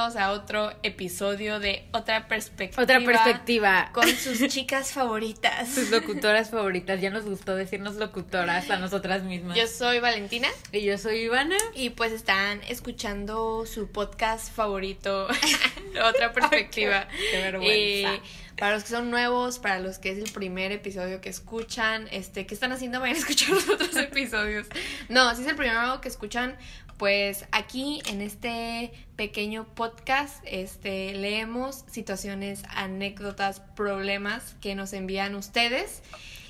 [0.00, 2.82] A todos, bienvenidos a otro episodio de Otra Perspectiva.
[2.82, 3.90] Otra perspectiva.
[3.92, 5.68] Con sus chicas favoritas.
[5.68, 7.02] Sus locutoras favoritas.
[7.02, 9.58] Ya nos gustó decirnos locutoras a nosotras mismas.
[9.58, 10.48] Yo soy Valentina.
[10.72, 11.58] Y yo soy Ivana.
[11.74, 15.28] Y pues están escuchando su podcast favorito,
[16.02, 17.06] Otra Perspectiva.
[17.30, 18.14] qué, vergüenza.
[18.14, 18.22] Eh,
[18.56, 22.46] para los que son nuevos, para los que es el primer episodio que escuchan, este,
[22.46, 23.00] ¿qué están haciendo?
[23.00, 24.66] Vayan a escuchar los otros episodios.
[25.10, 26.56] No, si es el primero que escuchan,
[27.00, 36.02] pues aquí en este pequeño podcast este, leemos situaciones, anécdotas, problemas que nos envían ustedes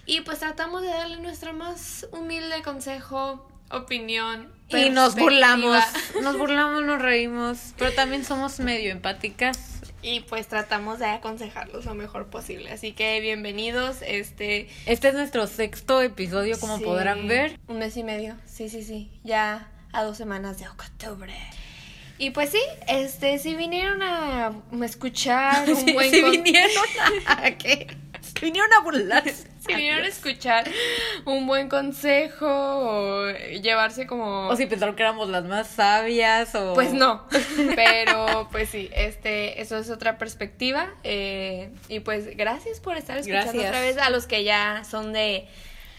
[0.06, 4.52] y pues tratamos de darle nuestra más humilde consejo, opinión.
[4.70, 5.84] Y nos burlamos,
[6.20, 9.82] nos burlamos, nos reímos, pero también somos medio empáticas.
[10.02, 12.72] Y pues tratamos de aconsejarlos lo mejor posible.
[12.72, 13.98] Así que bienvenidos.
[14.02, 14.68] Este.
[14.86, 17.60] Este es nuestro sexto episodio, como sí, podrán ver.
[17.68, 18.34] Un mes y medio.
[18.46, 19.12] Sí, sí, sí.
[19.22, 21.34] Ya a dos semanas de octubre.
[22.18, 24.52] Y pues sí, este, si vinieron a
[24.84, 26.70] escuchar un Sí, buen con- vinieron
[27.26, 27.86] a, ¿qué?
[28.42, 29.48] Vinieron a burlarse.
[29.66, 30.68] si vinieron a escuchar
[31.24, 33.30] un buen consejo o
[33.62, 36.74] llevarse como O si pensaron que éramos las más sabias o...
[36.74, 37.26] Pues no,
[37.74, 40.88] pero pues sí, este, eso es otra perspectiva.
[41.04, 43.68] eh, y pues gracias por estar escuchando Gracias.
[43.70, 45.46] otra vez a los que ya son de,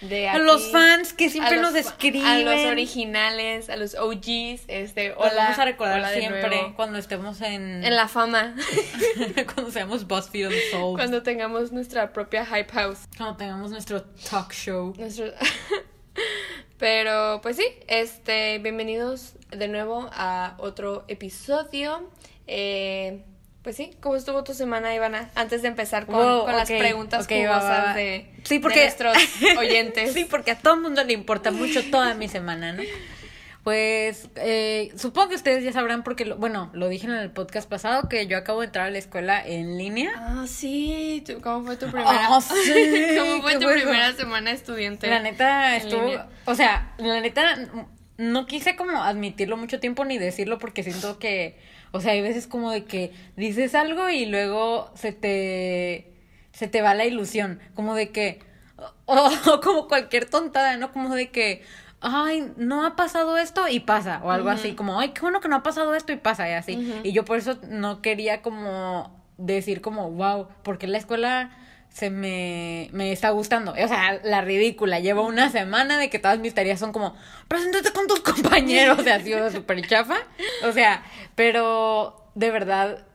[0.01, 2.25] de A los fans que siempre los nos escriben.
[2.25, 5.33] A los originales, a los OGs, este, Los hola.
[5.35, 7.83] vamos a recordar siempre cuando estemos en...
[7.83, 8.55] En la fama,
[9.53, 10.97] cuando seamos BuzzFeed Unsolved.
[10.97, 12.99] cuando tengamos nuestra propia hype house.
[13.17, 14.93] Cuando tengamos nuestro talk show.
[14.97, 15.27] Nuestro...
[16.77, 22.09] Pero pues sí, este, bienvenidos de nuevo a otro episodio.
[22.47, 23.23] Eh,
[23.63, 25.29] pues sí, ¿cómo estuvo tu semana, Ivana?
[25.35, 27.93] Antes de empezar con, Wow, con las preguntas ok, va, jugosas va, va.
[27.93, 29.15] De, Sí, de porque- nuestros
[29.57, 30.13] oyentes.
[30.13, 32.81] Sí, porque a todo el mundo le importa mucho toda mi semana, ¿no?
[33.63, 37.69] Pues eh, supongo que ustedes ya sabrán porque, lo- bueno, lo dije en el podcast
[37.69, 40.11] pasado que yo acabo de entrar a la escuela en línea.
[40.17, 42.09] Ah, sí, ¿cómo fue tu primera?
[42.11, 43.81] Ah, sí, ¿Cómo fue tu bueno.
[43.83, 45.05] primera semana estudiante?
[45.07, 46.27] La neta estuvo, línea.
[46.45, 47.59] o sea, la neta
[48.17, 51.59] no quise como admitirlo mucho tiempo ni decirlo porque siento que,
[51.91, 56.07] o sea, hay veces como de que dices algo y luego se te
[56.53, 58.39] se te va la ilusión, como de que
[59.05, 60.91] o, o como cualquier tontada, ¿no?
[60.91, 61.63] Como de que
[62.01, 65.47] ay, no ha pasado esto y pasa o algo así, como ay, qué bueno que
[65.47, 67.01] no ha pasado esto y pasa y así.
[67.03, 71.51] Y yo por eso no quería como decir como, wow, porque la escuela
[71.91, 73.71] se me, me está gustando.
[73.71, 74.99] O sea, la ridícula.
[74.99, 77.15] Llevo una semana de que todas mis tareas son como,
[77.47, 78.99] preséntate con tus compañeros.
[78.99, 80.17] O sea, ha sido súper chafa.
[80.63, 81.03] O sea,
[81.35, 83.05] pero de verdad,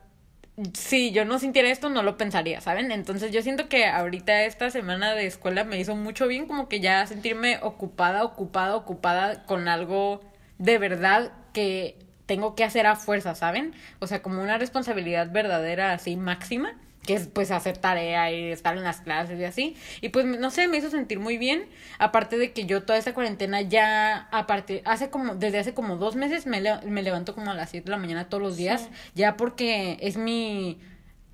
[0.75, 2.93] si yo no sintiera esto, no lo pensaría, ¿saben?
[2.93, 6.81] Entonces yo siento que ahorita esta semana de escuela me hizo mucho bien como que
[6.81, 10.21] ya sentirme ocupada, ocupada, ocupada con algo
[10.59, 13.75] de verdad que tengo que hacer a fuerza, ¿saben?
[14.01, 16.75] O sea, como una responsabilidad verdadera así máxima,
[17.07, 19.77] que es pues hacer tarea y estar en las clases y así.
[20.01, 21.65] Y pues no sé, me hizo sentir muy bien,
[21.99, 26.17] aparte de que yo toda esta cuarentena ya aparte hace como desde hace como dos
[26.17, 28.83] meses me, le- me levanto como a las 7 de la mañana todos los días,
[28.83, 28.89] Sí.
[29.15, 30.79] ya porque es mi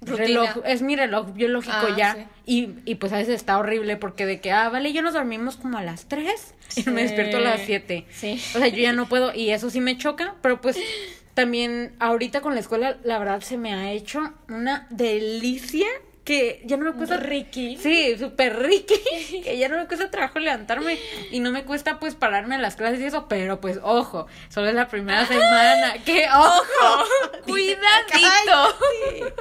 [0.02, 0.26] Rutina.
[0.26, 2.14] reloj, es mi reloj biológico Ah, ya.
[2.14, 2.20] sí.
[2.44, 5.56] Y, y pues a veces está horrible porque de que, ah, vale, yo nos dormimos
[5.56, 7.06] como a las 3 y me Sí.
[7.08, 8.04] despierto a las 7.
[8.10, 8.42] Sí.
[8.54, 10.76] O sea, yo ya no puedo y eso sí me choca, pero pues
[11.34, 15.86] también ahorita con la escuela, la verdad se me ha hecho una delicia
[16.24, 17.16] que ya no me cuesta...
[17.16, 17.76] Ricky.
[17.76, 18.94] Sí, súper ricky,
[19.44, 20.98] que ya no me cuesta trabajo levantarme
[21.30, 24.68] y no me cuesta pues pararme a las clases y eso, pero pues ojo, solo
[24.68, 27.04] es la primera semana, que ojo,
[27.46, 27.80] Cuidadito.
[28.10, 29.34] Cállate.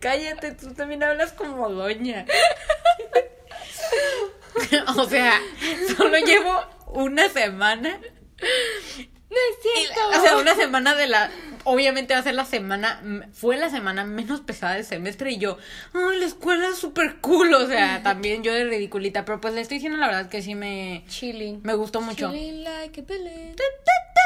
[0.00, 2.24] Cállate, tú también hablas como doña.
[4.96, 5.40] o sea,
[5.96, 8.00] solo llevo una semana.
[9.36, 10.00] Es cierto.
[10.08, 11.30] O sea, una semana de la.
[11.64, 13.02] Obviamente va a ser la semana.
[13.32, 15.58] Fue la semana menos pesada del semestre y yo.
[15.92, 17.52] Ay, la escuela es súper cool.
[17.54, 19.24] O sea, también yo de ridiculita.
[19.24, 21.04] Pero pues le estoy diciendo la verdad que sí me.
[21.08, 21.60] Chilling.
[21.62, 22.30] Me gustó mucho.
[22.30, 23.04] Chilling like a.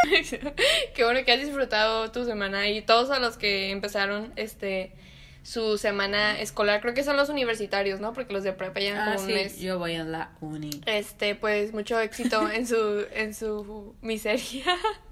[0.94, 4.92] Qué bueno que has disfrutado tu semana y todos a los que empezaron este
[5.42, 8.12] su semana escolar, creo que son los universitarios, ¿no?
[8.12, 9.58] Porque los de prepa llevan Ah, como un mes.
[9.58, 10.70] yo voy a la uni.
[10.86, 14.64] Este, pues mucho éxito en su en su miseria.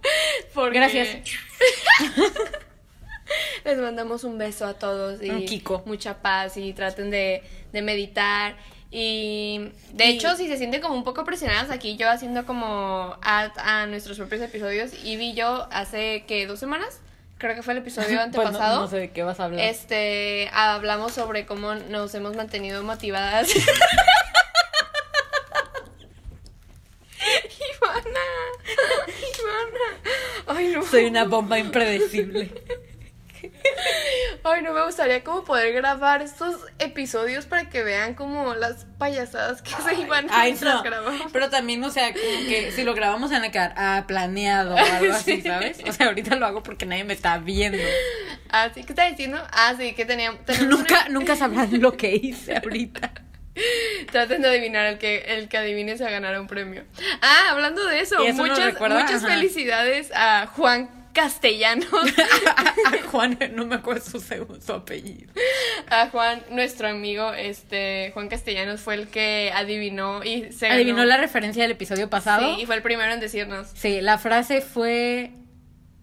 [0.55, 1.17] Porque Gracias.
[3.65, 5.83] Les mandamos un beso a todos y Un Kiko.
[5.85, 7.43] mucha paz y traten de,
[7.73, 8.57] de meditar.
[8.91, 13.19] Y de Y- hecho, si se sienten como un poco presionadas aquí, yo haciendo como
[13.21, 13.53] a,
[13.83, 17.01] a nuestros propios episodios, y vi yo hace que dos semanas,
[17.39, 18.81] creo que fue el episodio Pues no- antepasado.
[18.81, 19.61] no, sé de qué vas a hablar.
[19.65, 23.49] Este, hablamos sobre cómo nos hemos mantenido motivadas.
[27.19, 28.21] Ivana,
[29.07, 29.89] Ivana.
[30.47, 30.83] Ay, no.
[30.85, 32.51] Soy una bomba impredecible.
[34.45, 39.63] Ay, no me gustaría como poder grabar estos episodios para que vean como las payasadas
[39.63, 40.83] que se iban Ay, mientras no.
[40.83, 41.33] grabamos.
[41.33, 44.79] Pero también, o sea, como que si lo grabamos en la quedar ah, planeado o
[44.79, 45.43] algo así, Sí.
[45.43, 45.79] ¿sabes?
[45.87, 47.79] O sea, ahorita lo hago porque nadie me está viendo.
[48.51, 49.41] Ah, sí, ¿qué está diciendo?
[49.53, 50.41] Ah, sí, que teníamos...
[50.67, 53.13] nunca, nunca sabrán lo que hice ahorita.
[54.13, 56.85] Traten de adivinar el que, el que adivine se ganará un premio.
[57.21, 59.35] Ah, hablando de eso, ¿Y eso nos muchas, muchas Ajá.
[59.35, 61.89] felicidades a Juan Castellanos.
[63.11, 65.33] Juan, no me acuerdo su segundo su apellido.
[65.89, 70.77] A Juan, nuestro amigo, este, Juan Castellanos fue el que adivinó y se ganó.
[70.77, 72.55] ¿Adivinó la referencia del episodio pasado?
[72.55, 75.33] Sí, y fue el primero en decirnos Sí, la frase fue.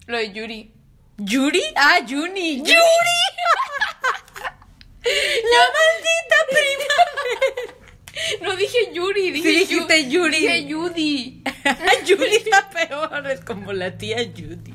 [0.06, 0.72] lo de Yuri.
[1.18, 1.62] ¿Yuri?
[1.76, 2.58] Ah, Juni.
[2.58, 2.68] ¡Yuri!
[5.02, 6.94] ¡La maldita prima!
[8.42, 10.36] No dije Yuri, dije Sí, dijiste Yu- Yuri.
[10.40, 11.42] Dije Judy.
[12.06, 14.74] Judy la peor, es como la tía Judy.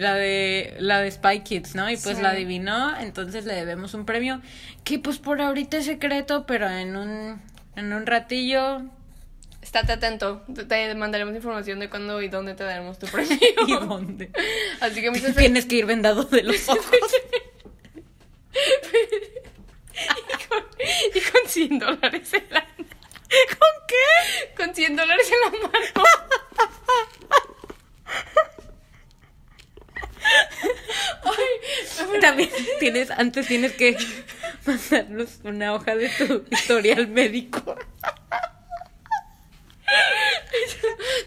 [0.00, 1.90] La de la de Spy Kids, ¿no?
[1.90, 2.22] Y pues Sí.
[2.22, 4.40] la adivinó, entonces le debemos un premio
[4.84, 7.42] que pues por ahorita es secreto, pero en un
[7.76, 8.82] en un ratillo
[9.62, 13.36] Estate atento, te- mandaremos información de cuándo y dónde te daremos tu premio.
[13.66, 14.30] y dónde.
[14.80, 16.86] Así que muchas Tienes que ir vendado de los ojos.
[19.96, 20.64] y con,
[21.14, 24.54] y con 100 dólares en la ¿Con qué?
[24.56, 26.04] Con 100 dólares en la mano.
[31.24, 33.96] Ay, También tienes, antes tienes que
[34.64, 37.76] mandarnos una hoja de tu historial médico.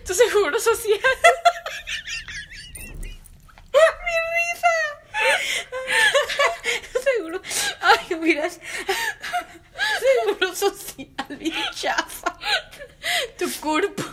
[0.06, 1.00] tu seguro social.
[3.74, 4.76] ¡Mi risa!
[7.04, 7.42] Seguro.
[7.82, 8.60] Ay, miras.
[10.00, 12.38] Seguro social bien chafa.
[13.38, 14.04] Tu cuerpo.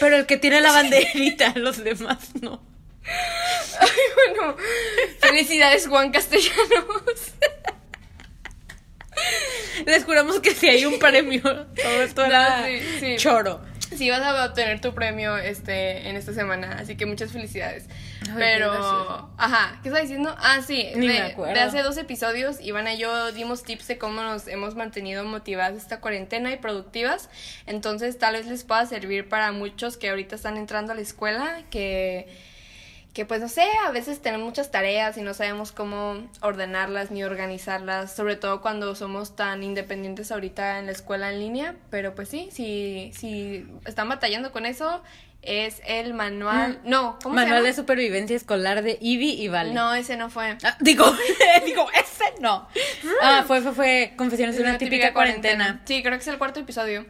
[0.00, 2.62] Pero, el que tiene la banderita, los demás no.
[3.80, 4.56] Ay, bueno.
[5.20, 7.32] Felicidades, Juan Castellanos.
[9.86, 13.16] Les juramos que si hay un premio, todo esto era No, sí, sí.
[13.16, 13.60] choro.
[13.96, 17.86] Sí, vas a obtener tu premio este en esta semana, así que muchas felicidades.
[18.28, 20.36] Ay, Pero, ajá, ¿qué estaba diciendo?
[20.38, 21.54] Ah, sí, Ni de, me acuerdo.
[21.54, 25.74] de hace dos episodios, Ivana y yo dimos tips de cómo nos hemos mantenido motivadas
[25.78, 27.30] esta cuarentena y productivas.
[27.66, 31.62] Entonces, tal vez les pueda servir para muchos que ahorita están entrando a la escuela,
[31.70, 32.28] que
[33.18, 37.24] que pues no sé, a veces tenemos muchas tareas y no sabemos cómo ordenarlas ni
[37.24, 42.28] organizarlas, sobre todo cuando somos tan independientes ahorita en la escuela en línea, pero pues
[42.28, 45.02] sí, si, si están batallando con eso,
[45.42, 47.38] es el manual, no, ¿cómo Mm.
[47.38, 47.82] Manual se de llama?
[47.82, 49.74] supervivencia escolar de Ivy y Vale.
[49.74, 50.56] No, ese no fue.
[50.62, 51.04] Ah, digo,
[51.66, 52.68] digo, ese no.
[53.20, 55.82] Ah, fue, fue, fue Confesiones de una, típica, cuarentena.
[55.86, 57.04] Sí, creo que es el cuarto episodio.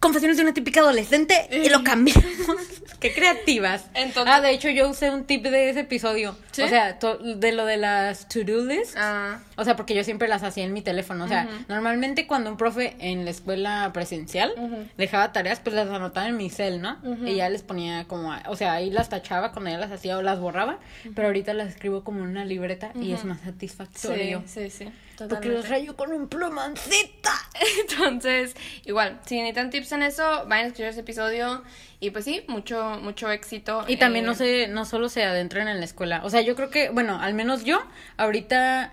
[0.00, 2.24] Confesiones de una típica adolescente y lo cambiamos.
[3.00, 3.84] Qué creativas.
[3.94, 6.36] Entonces- ah, de hecho yo usé un tip de ese episodio.
[6.52, 6.62] ¿Sí?
[6.62, 8.94] O sea, to- de lo de las to-do lists.
[8.96, 11.24] Ah, O sea, porque yo siempre las hacía en mi teléfono.
[11.24, 14.52] O sea, normalmente cuando un profe en la escuela presencial
[14.96, 16.98] dejaba tareas, pues las anotaba en mi cel, ¿no?
[17.24, 20.22] Y ya les ponía como, o sea, ahí las tachaba cuando ya las hacía o
[20.22, 20.78] las borraba.
[21.14, 24.42] Pero ahorita las escribo como en una libreta y es más satisfactorio.
[24.46, 24.92] sí, sí, sí.
[25.28, 27.32] Porque los rayo con un plumoncita.
[27.80, 31.62] Entonces, igual, si necesitan tips en eso, vayan a escuchar ese episodio.
[32.00, 33.84] Y pues sí, mucho, mucho éxito.
[33.86, 36.20] Y también eh, no se, no solo se adentren en la escuela.
[36.24, 37.80] O sea, yo creo que, bueno, al menos yo,
[38.16, 38.92] ahorita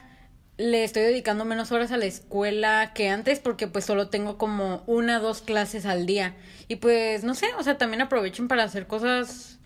[0.61, 4.83] le estoy dedicando menos horas a la escuela que antes porque pues solo tengo como
[4.85, 6.35] una dos clases al día.
[6.67, 9.57] Y pues, no sé, o sea, también aprovechen para hacer cosas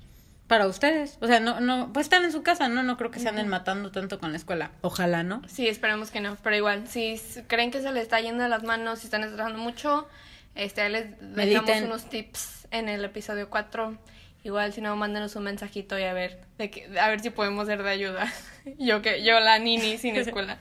[0.47, 1.17] para ustedes.
[1.21, 2.81] O sea, no, no, pues están en su casa, ¿no?
[2.83, 4.71] No creo que se anden matando tanto con la escuela.
[4.81, 5.41] Ojalá, ¿no?
[5.47, 6.37] Sí, esperemos que no.
[6.43, 9.59] Pero igual, si creen que se les está yendo de las manos, si están estresando
[9.59, 10.07] mucho,
[10.55, 11.85] este, les dejamos Mediten.
[11.85, 13.97] unos tips en el episodio 4.
[14.45, 17.65] Igual, si no, mándenos un mensajito y a ver, de que, a ver si podemos
[17.65, 18.31] ser de ayuda.
[18.77, 20.59] Yo que, yo la nini sin escuela.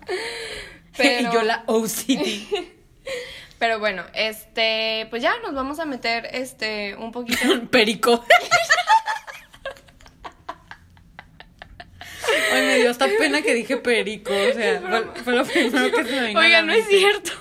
[0.97, 2.67] Pero, y yo la OCD.
[3.59, 7.41] pero bueno, este, pues ya nos vamos a meter, este, un poquito.
[7.71, 8.25] Perico.
[12.53, 14.33] Ay, me dio hasta pena que dije perico.
[14.33, 14.81] O sea,
[15.25, 17.33] fue, lo primero que se me vino a la no es cierto.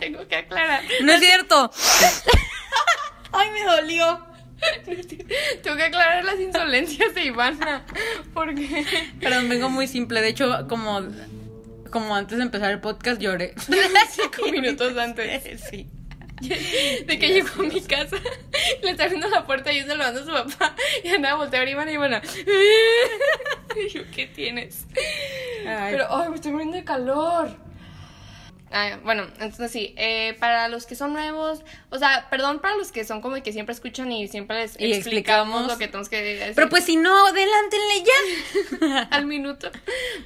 [0.00, 0.82] Tengo que aclarar.
[1.02, 1.70] No es cierto.
[3.32, 4.31] Ay, me dolió.
[5.62, 7.84] Tengo que aclarar las insolencias de Ivana.
[8.34, 8.84] Porque.
[9.20, 10.20] Perdón, vengo muy simple.
[10.20, 11.00] De hecho, como,
[11.90, 13.54] como antes de empezar el podcast lloré.
[14.10, 15.60] Cinco minutos antes.
[15.70, 15.88] Sí.
[16.42, 18.16] De que llegó a mi casa,
[18.82, 20.74] le está abriendo la puerta y yo saludando a su papá.
[21.04, 22.22] Y andaba a voltear a Ivana y Ivana.
[23.76, 24.86] Y yo, ¿qué tienes?
[25.66, 27.56] Ay, Pero, ay, me estoy muriendo de calor.
[28.72, 31.60] Ah, bueno, entonces sí, eh, para los que son nuevos,
[31.90, 34.92] o sea, perdón para los que son como que siempre escuchan y siempre les Y
[34.92, 35.66] explicamos explicamos.
[35.68, 36.52] lo que tenemos que decir.
[36.54, 39.02] Pero pues si no, adelántenle ya.
[39.10, 39.70] al minuto.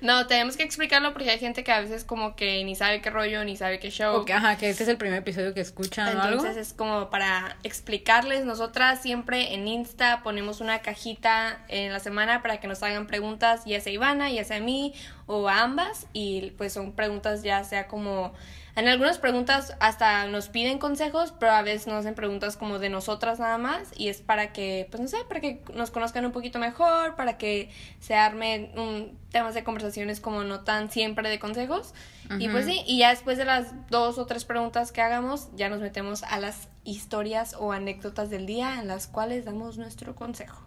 [0.01, 3.11] No, tenemos que explicarlo porque hay gente que a veces como que ni sabe qué
[3.11, 4.25] rollo, ni sabe qué show.
[4.33, 6.39] Ajá, que este es el primer episodio que escuchan o algo.
[6.41, 12.43] Entonces es como para explicarles, nosotras siempre en Insta ponemos una cajita en la semana
[12.43, 14.95] para que nos hagan preguntas, ya sea Ivana, ya sea a mí
[15.27, 18.33] o ambas, y pues son preguntas ya sea como,
[18.77, 22.91] en algunas preguntas hasta nos piden consejos, pero a veces nos hacen preguntas como de
[22.91, 26.33] nosotras nada más, y es para que, pues no sé, para que nos conozcan un
[26.33, 31.39] poquito mejor, para que se armen un, temas de conversaciones como no tan siempre de
[31.39, 31.93] consejos.
[32.39, 35.69] Y pues sí, y ya después de las dos o tres preguntas que hagamos, ya
[35.69, 40.67] nos metemos a las historias o anécdotas del día en las cuales damos nuestro consejo.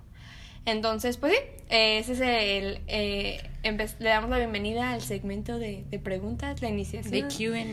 [0.69, 2.81] Entonces, pues sí, ese es el...
[2.87, 7.27] eh, le damos la bienvenida al segmento de, de preguntas, la De iniciación.
[7.27, 7.65] QA.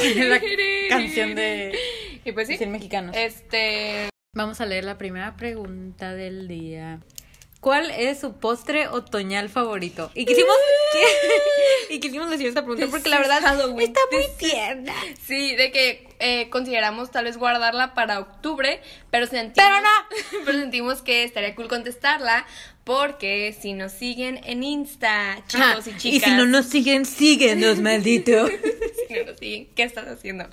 [0.28, 0.40] La
[0.88, 1.74] canción de
[2.24, 3.16] Y pues sí, 100 mexicanos.
[3.16, 4.08] este...
[4.32, 7.00] Vamos a leer la primera pregunta del día.
[7.60, 10.10] ¿Cuál es su postre otoñal favorito?
[10.14, 10.54] Y quisimos,
[11.90, 13.88] y quisimos decir esta pregunta porque la verdad Halloween.
[13.88, 14.94] está muy tierna.
[15.26, 20.42] Sí, de que eh, consideramos tal vez guardarla para octubre, pero sentimos, Pero no.
[20.46, 22.46] pero sentimos que estaría cool contestarla
[22.84, 26.28] porque si nos siguen en Insta, Ah, chicos y chicas.
[26.28, 28.48] y si no nos siguen, síguenos, maldito.
[28.48, 30.46] si no nos siguen, ¿qué estás haciendo?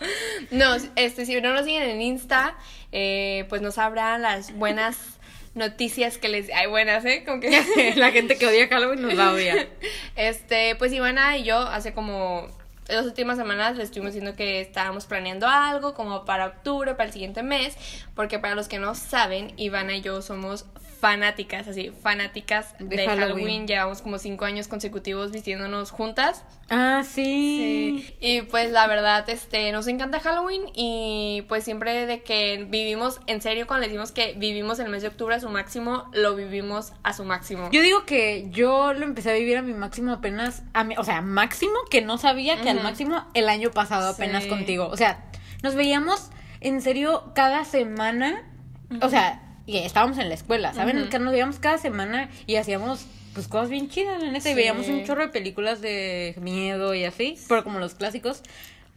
[0.52, 2.58] No, este, si no nos siguen en Insta,
[2.92, 4.98] eh, pues nos habrán las buenas
[5.58, 6.50] noticias que les...
[6.54, 7.24] Ay, buenas, ¿eh?
[7.26, 7.50] Como que...
[7.96, 9.68] la gente que odia Halloween nos va a odiar.
[10.16, 12.48] Este, pues Ivana y yo hace como
[12.88, 17.14] las últimas semanas le estuvimos diciendo que estábamos planeando algo como para octubre, para el
[17.14, 17.76] siguiente mes,
[18.16, 20.66] porque para los que no saben, Ivana y yo somos
[21.00, 23.20] fanáticas, así, fanáticas de, De Halloween.
[23.36, 23.68] Halloween.
[23.68, 26.44] Llevamos como cinco años consecutivos vistiéndonos juntas.
[26.70, 28.04] Ah, sí.
[28.08, 28.16] Sí.
[28.20, 33.42] Y pues la verdad, este, nos encanta Halloween y pues siempre de que vivimos, en
[33.42, 36.94] serio, cuando le decimos que vivimos el mes de octubre a su máximo, lo vivimos
[37.04, 37.70] a su máximo.
[37.72, 41.04] Yo digo que yo lo empecé a vivir a mi máximo apenas, a mi- o
[41.04, 44.50] sea, máximo que no sabía que al máximo el año pasado apenas Sí.
[44.50, 44.88] contigo.
[44.88, 45.26] O sea,
[45.64, 48.44] nos veíamos en serio cada semana,
[49.02, 51.10] o sea, y estábamos en la escuela, ¿saben?
[51.10, 54.88] Que nos veíamos cada semana y hacíamos pues cosas bien chidas, la neta, y veíamos
[54.88, 58.42] un chorro de películas de miedo y así, pero como los clásicos.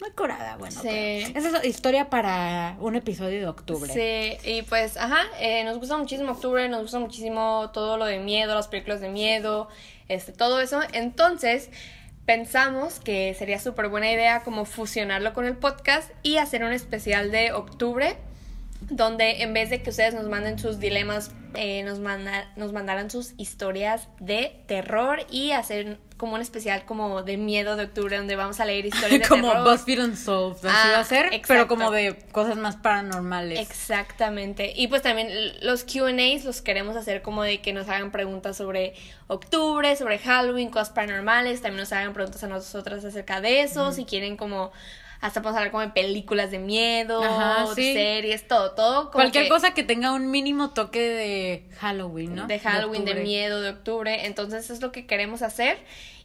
[0.00, 0.80] Muy curada, bueno.
[0.80, 1.24] Sí.
[1.34, 3.92] pero Esa es historia para un episodio de octubre.
[3.92, 8.18] Sí, y pues, ajá, eh, nos gusta muchísimo octubre, nos gusta muchísimo todo lo de
[8.18, 9.68] miedo, las películas de miedo,
[10.08, 10.80] este, todo eso.
[10.94, 11.68] Entonces,
[12.24, 17.30] pensamos que sería súper buena idea como fusionarlo con el podcast y hacer un especial
[17.30, 18.16] de octubre
[18.88, 23.10] donde en vez de que ustedes nos manden sus dilemas, eh, nos, manda- nos mandaran
[23.10, 28.36] sus historias de terror y hacer como un especial como de miedo de octubre donde
[28.36, 29.70] vamos a leer historias de como terror.
[29.70, 33.58] BuzzFeed Unsolved, así Ah, va a ser, pero como de cosas más paranormales.
[33.58, 34.72] Exactamente.
[34.76, 35.28] Y pues también
[35.62, 38.94] los QAs los queremos hacer como de que nos hagan preguntas sobre
[39.28, 41.62] octubre, sobre Halloween, cosas paranormales.
[41.62, 43.92] También nos hagan preguntas a nosotras acerca de eso.
[43.92, 44.72] Si quieren como...
[45.20, 47.92] Hasta podemos hablar como de películas de miedo, Ajá, sí.
[47.92, 49.00] series, todo, todo.
[49.04, 52.46] como Cualquier que cosa que tenga un mínimo toque de Halloween, ¿no?
[52.46, 54.24] De Halloween, de, miedo, de octubre.
[54.24, 55.78] Entonces es lo que queremos hacer.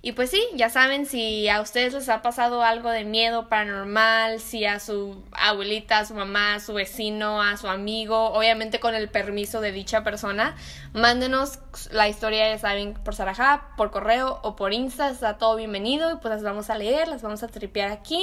[0.05, 4.39] Y pues sí, ya saben, si a ustedes les ha pasado algo de miedo paranormal,
[4.39, 8.93] si a su abuelita, a su mamá, a su vecino, a su amigo, obviamente con
[8.93, 10.55] el permiso de dicha persona,
[10.93, 11.57] mándenos
[11.89, 16.17] la historia, ya saben, por Sarajá, por correo o por Insta, está todo bienvenido y
[16.17, 18.21] pues las vamos a leer, las vamos a tripear aquí.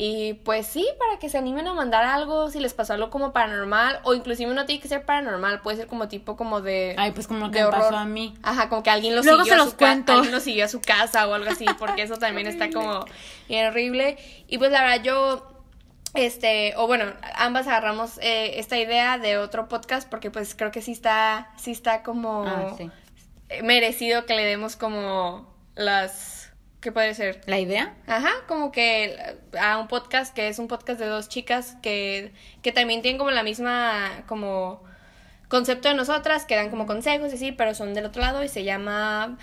[0.00, 3.32] Y pues sí, para que se animen a mandar algo, si les pasó algo como
[3.32, 6.94] paranormal, o inclusive no tiene que ser paranormal, puede ser como tipo como de...
[6.96, 7.80] Ay, pues como lo que horror.
[7.80, 8.32] pasó a mí.
[8.44, 10.12] Ajá, como que alguien lo Luego siguió se a su cuento.
[10.12, 13.04] alguien lo siguió a su casa o algo así, porque eso también está como
[13.48, 14.16] bien horrible.
[14.48, 15.54] Y pues la verdad yo
[16.14, 20.80] este, o bueno, ambas agarramos eh, esta idea de otro podcast porque pues creo que
[20.82, 22.90] sí está sí está como Ah, sí.
[23.62, 26.50] merecido que le demos como las
[26.80, 27.40] ¿qué puede ser?
[27.46, 27.94] ¿La idea?
[28.06, 29.16] Ajá, como que
[29.60, 33.30] a un podcast que es un podcast de dos chicas que, que también tienen como
[33.30, 34.82] la misma como
[35.48, 38.48] concepto de nosotras, que dan como consejos y sí, pero son del otro lado y
[38.48, 39.38] se llama,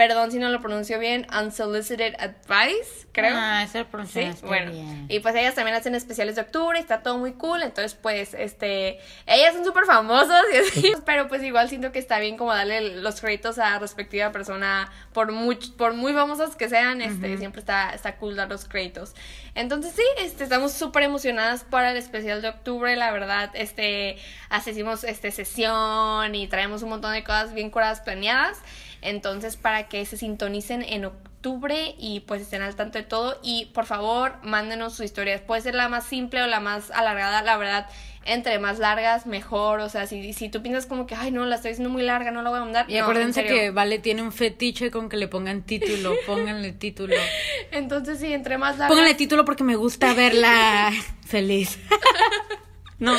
[0.00, 3.34] perdón si no lo pronuncio bien, Unsolicited Advice, creo.
[3.36, 4.72] Ah, ese lo Sí, pronunciaste bueno.
[4.72, 5.04] bien.
[5.10, 8.98] Y pues ellas también hacen especiales de octubre, está todo muy cool, entonces pues este,
[9.26, 12.96] ellas son súper famosas y así, pero pues igual siento que está bien como darle
[13.02, 17.90] los créditos a respectiva persona, por muy, por muy famosas que sean, este, siempre está,
[17.90, 19.14] está cool dar los créditos.
[19.54, 24.16] Entonces sí, este, estamos súper emocionadas para el especial de octubre, la verdad, este,
[24.48, 28.56] hacemos este sesión y traemos un montón de cosas bien curadas planeadas.
[29.02, 33.38] Entonces, para que se sintonicen en, oc- octubre y pues estén al tanto de todo
[33.42, 35.40] y por favor mándenos sus historias.
[35.40, 37.86] Puede ser la más simple o la más alargada, la verdad,
[38.26, 41.54] entre más largas mejor, o sea, si, si tú piensas como que, ay no, la
[41.56, 42.84] estoy haciendo muy larga, no la voy a mandar.
[42.90, 47.16] Y no, acuérdense que Vale tiene un fetiche con que le pongan título, pónganle título.
[47.70, 48.88] Entonces sí, entre más largas...
[48.90, 50.92] Pónganle título porque me gusta verla
[51.26, 51.78] feliz.
[53.00, 53.16] No.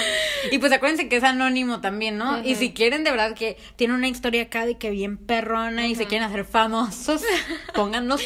[0.52, 2.44] Y pues acuérdense que es anónimo también, ¿no?
[2.44, 5.96] Y si quieren de verdad que tiene una historia acá de que bien perrona y
[5.96, 7.24] se quieren hacer famosos,
[7.74, 8.22] pónganos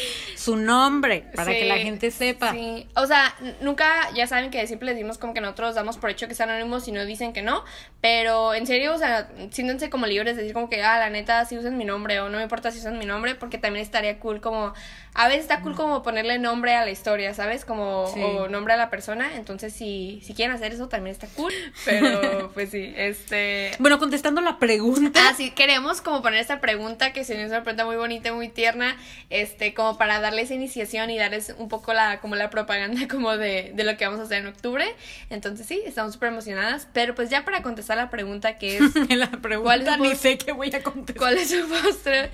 [0.46, 2.52] su nombre para que la Sí, gente sepa.
[2.52, 6.08] Sí, o sea, nunca, ya saben que siempre les decimos como que nosotros damos por
[6.10, 7.64] hecho que es anónimos y no dicen que no,
[8.00, 11.44] pero en serio, o sea, siéntense como libres de decir como que, ah, la neta,
[11.46, 14.20] si usan mi nombre o no me importa si usan mi nombre, porque también estaría
[14.20, 14.72] cool como,
[15.14, 17.64] a veces está cool como ponerle nombre a la historia, ¿sabes?
[17.64, 18.22] Como, Sí.
[18.22, 21.52] o nombre a la persona, entonces si, si quieren hacer eso también está cool,
[21.84, 23.72] pero pues sí, este...
[23.80, 25.20] Bueno, contestando la pregunta.
[25.28, 28.48] Ah, sí, queremos como poner esta pregunta que se nos una pregunta muy bonita, muy
[28.48, 28.96] tierna,
[29.30, 33.72] este, como para darles iniciación y darles un poco la, como la propaganda como de,
[33.74, 34.84] de lo que vamos a hacer en octubre.
[35.30, 39.28] Entonces sí, estamos súper emocionadas, pero pues ya para contestar la pregunta que es, la
[39.28, 41.16] ¿Cuál pregunta es ni sé qué voy a contestar.
[41.16, 42.30] ¿cuál es su postre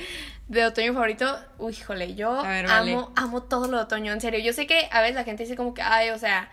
[0.49, 1.39] de otoño favorito?
[1.59, 2.69] Uy, híjole, yo vale.
[2.69, 4.41] amo, amo todo lo de otoño, en serio.
[4.41, 6.51] Yo sé que a veces la gente dice como que, ay, o sea...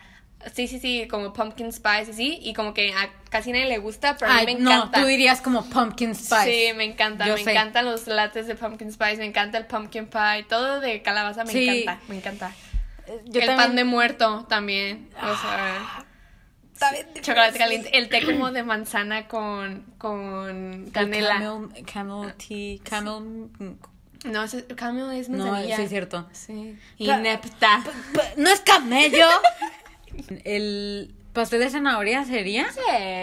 [0.54, 3.78] Sí, sí, sí, como pumpkin spice y sí, y como que a casi nadie le
[3.78, 5.02] gusta, pero a mí me no, encanta.
[5.02, 6.46] tú dirías como pumpkin spice.
[6.70, 7.52] Sí, me encanta, Yo me sé.
[7.52, 11.52] encantan los lattes de pumpkin spice, me encanta el pumpkin pie, todo de calabaza me
[11.52, 11.82] Sí.
[11.82, 12.52] encanta, me encanta.
[13.26, 16.06] Yo el también- pan de muerto también, o sea,
[17.22, 21.40] chocolate caliente, el té como de manzana con con el canela.
[21.40, 23.50] Camel, camel tea, camel.
[24.26, 25.76] No, ese camel es No, manzanilla.
[25.76, 26.30] sí es cierto.
[26.32, 26.78] Sí.
[26.98, 27.84] Inepta.
[28.14, 29.28] P- ¿No es camello?
[30.44, 32.72] ¿El pastel de zanahoria sería?
[32.72, 32.80] Sí,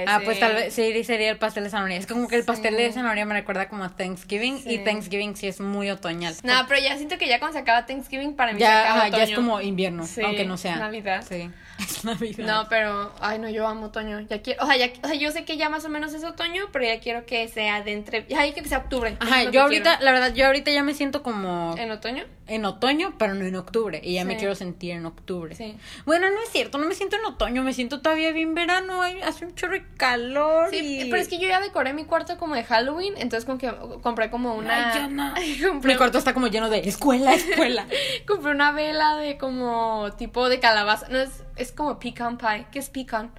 [0.06, 0.24] Ah, sí.
[0.24, 1.96] pues tal vez sí sería el pastel de zanahoria.
[1.98, 2.82] Es como que el pastel Sí.
[2.82, 4.74] de zanahoria me recuerda como a Thanksgiving Sí.
[4.74, 6.34] y Thanksgiving sí es muy otoñal.
[6.44, 8.98] No, pero ya siento que ya cuando se acaba Thanksgiving para mí se ya, acaba
[9.00, 9.36] ajá, ya es otoño.
[9.36, 10.76] como invierno, aunque no sea.
[10.76, 11.24] Navidad.
[11.28, 12.44] Sí, es Navidad.
[12.46, 14.20] No, pero, ay, no, yo amo otoño.
[14.20, 16.24] Ya quiero, o sea, ya, o sea, yo sé que ya más o menos es
[16.24, 19.16] otoño, pero ya quiero que sea de entre, ya quiero que sea octubre.
[19.20, 21.74] Ajá, yo ahorita, la verdad, yo ahorita ya me siento como.
[21.78, 22.24] ¿En otoño?
[22.48, 24.00] en otoño, pero no en octubre.
[24.04, 25.54] Y ya me quiero sentir en octubre.
[25.56, 25.76] Sí.
[26.04, 29.20] Bueno, no es cierto, no me siento en otoño, me siento todavía bien verano, hay-
[29.20, 30.70] hace un chorro de calor.
[30.70, 33.58] Sí, y- pero es que yo ya decoré mi cuarto como de Halloween, entonces como
[33.58, 34.92] que compré como una...
[34.92, 35.34] Ay, yo no.
[35.72, 37.86] compré, Mi cuarto está como lleno de escuela, escuela.
[38.28, 41.08] compré una vela de como tipo de calabaza.
[41.08, 42.66] No, es, es como pecan pie.
[42.72, 43.30] ¿Qué es pecan?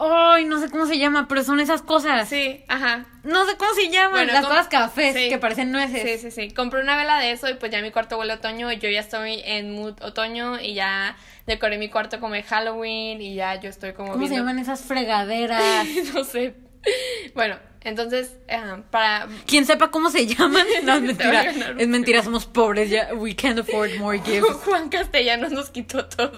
[0.00, 2.28] Ay, no sé cómo se llama, pero son esas cosas.
[2.28, 3.06] Sí, ajá.
[3.24, 5.28] No sé cómo se llaman, Bueno, las cosas cafés sí.
[5.28, 6.02] que parecen nueces.
[6.02, 6.54] Sí, sí, sí.
[6.54, 8.88] Compré una vela de eso y pues ya mi cuarto huele a otoño y yo
[8.88, 13.56] ya estoy en mood otoño y ya decoré mi cuarto como de Halloween y ya
[13.60, 15.84] yo estoy como ¿Cómo se llaman esas fregaderas?
[16.14, 16.54] no sé.
[17.34, 19.28] Bueno, entonces, ajá, para...
[19.46, 22.18] Quien sepa cómo se llaman, no es mentira.
[22.18, 24.50] Es somos pobres, ya we can't afford more gifts.
[24.64, 26.32] Juan Castellanos nos quitó todo.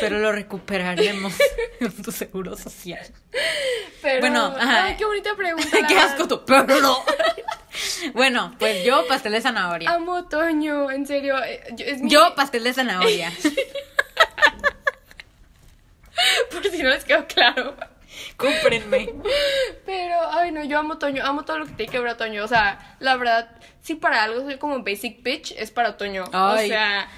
[0.00, 1.32] Pero lo recuperaremos
[1.80, 3.04] en tu seguro social.
[4.02, 4.84] Pero, Bueno, ajá.
[4.84, 5.78] ay, qué bonita pregunta.
[5.88, 6.98] Qué asco tú, pero no.
[8.14, 9.90] Bueno, pues yo pastel de zanahoria.
[9.90, 11.42] Amo otoño, en serio.
[11.42, 13.32] eh, Yo, es mi- Yo pastel de zanahoria.
[16.50, 17.76] por si no les quedó claro.
[18.36, 19.10] Cómprenme.
[19.84, 22.44] Pero, ay, no, yo amo otoño, amo todo lo que tiene que ver otoño.
[22.44, 23.50] O sea, la verdad,
[23.82, 26.24] si para algo soy como basic bitch, es para otoño.
[26.32, 26.66] Ay.
[26.66, 27.08] O sea,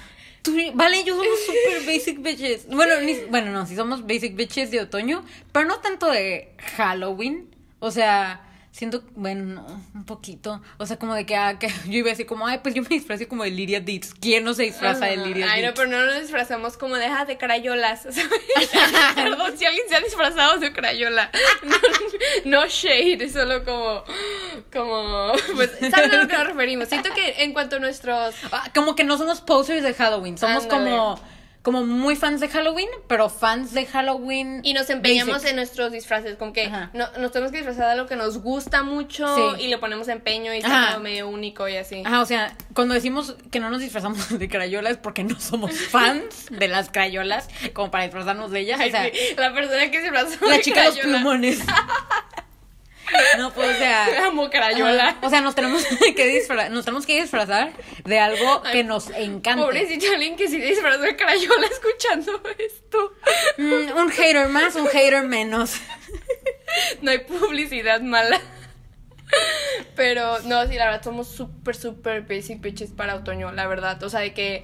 [0.41, 2.67] Tú, vale, yo somos super basic bitches.
[2.67, 7.53] Bueno, ni- bueno, no, sí somos basic bitches de otoño, pero no tanto de Halloween.
[7.79, 8.41] O sea,
[8.79, 10.61] siento, bueno, no, un poquito.
[10.77, 12.87] O sea, como de que, ah, que yo iba así como, ay, pues yo me
[12.87, 14.13] disfrazé como de Liria Deeds.
[14.13, 15.17] ¿Quién no se disfraza de.
[15.17, 18.03] Liria Ay, no, pero no nos disfrazamos como de, ah, de crayolas.
[18.03, 18.19] ¿sabes?
[19.15, 21.29] Perdón, si alguien se ha disfrazado de crayola.
[21.63, 24.03] No, no shade, solo como,
[24.71, 26.87] como, pues, ¿saben a lo que nos referimos?
[26.87, 30.37] Siento que en cuanto a nuestros Ah, como que no somos posers de Halloween.
[30.37, 30.89] Somos Ándale.
[30.89, 31.19] como,
[31.61, 34.61] como muy fans de Halloween, pero fans de Halloween.
[34.63, 35.49] Y nos empeñamos basic.
[35.49, 38.81] en nuestros disfraces, como que no, nos tenemos que disfrazar de algo que nos gusta
[38.83, 39.65] mucho Sí.
[39.65, 42.01] y le ponemos empeño y está como medio único y así.
[42.05, 45.71] Ajá, o sea, cuando decimos que no nos disfrazamos de crayolas es porque no somos
[45.91, 48.79] fans de las crayolas, como para disfrazarnos de ellas.
[48.79, 51.59] Ay, o sea, sí, la persona que se disfrazó la de chica de los plumones.
[53.37, 54.27] No, pues, o sea.
[54.27, 55.17] Amo Crayola.
[55.21, 57.71] O sea, nos tenemos que disfrazar, nos tenemos que disfrazar
[58.03, 59.63] de algo que nos encante.
[59.63, 63.13] Pobrecito alguien que sí disfrazó de Crayola escuchando esto.
[63.57, 65.75] Mm, un hater más, un hater menos.
[67.01, 68.39] No hay publicidad mala.
[69.95, 74.01] Pero no, sí, la verdad, somos súper, súper basic bitches para otoño, la verdad.
[74.03, 74.63] O sea, de que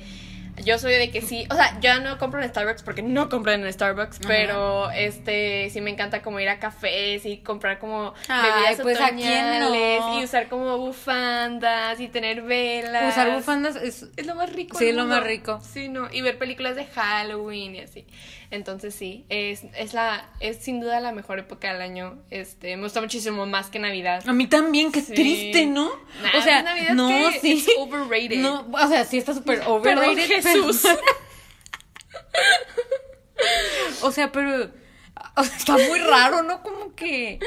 [0.64, 3.52] yo soy de que sí, o sea, yo no compro en Starbucks porque no compro
[3.52, 4.28] en Starbucks, Ajá.
[4.28, 9.02] pero este sí me encanta como ir a cafés y comprar como Ay, bebidas pues,
[9.02, 9.68] ¿a quién no?
[9.68, 13.14] otoñales y usar como bufandas y tener velas.
[13.14, 14.08] Usar bufandas es...
[14.16, 14.78] Es lo más rico.
[14.78, 15.60] Sí, lo más rico.
[15.62, 18.06] Sí, no, y ver películas de Halloween y así.
[18.52, 22.18] Entonces sí, es, es la es sin duda la mejor época del año.
[22.30, 24.24] Este, me gusta muchísimo más que Navidad.
[24.28, 25.14] A mí también, qué Sí.
[25.14, 25.90] triste, ¿no?
[26.22, 27.54] Nah, o sea, Navidad no, que sí.
[27.54, 28.38] it's overrated.
[28.38, 30.28] No, o sea, sí está súper overrated.
[30.44, 30.86] pero- Jesús.
[34.02, 34.70] o sea, pero
[35.36, 36.62] o sea, está muy raro, ¿no?
[36.62, 37.40] Como que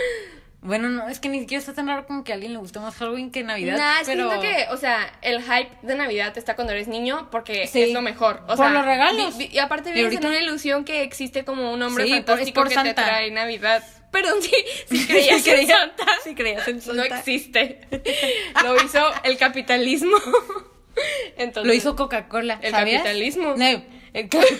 [0.68, 2.78] bueno, no, es que ni siquiera está tan raro como que a alguien le guste
[2.78, 6.54] más Halloween que Navidad, Nah, pero siento que, o sea, el hype de Navidad está
[6.54, 7.82] cuando eres niño porque Sí.
[7.82, 8.42] es lo mejor.
[8.44, 9.36] O Por sea, los regalos.
[9.36, 12.10] vi- vi- y aparte vives ahorita- en una ilusión que existe como un hombre Sí,
[12.12, 12.94] fantástico por que Santa.
[12.94, 13.82] te trae Navidad.
[14.12, 14.52] Perdón, sí,
[14.88, 16.04] sí creías Sí en Santa.
[16.24, 17.18] sí creías en No Santa.
[17.18, 17.80] existe.
[18.62, 20.16] Lo hizo el capitalismo.
[21.36, 23.54] Entonces, Lo hizo Coca-Cola, El capitalismo.
[23.56, 23.82] No,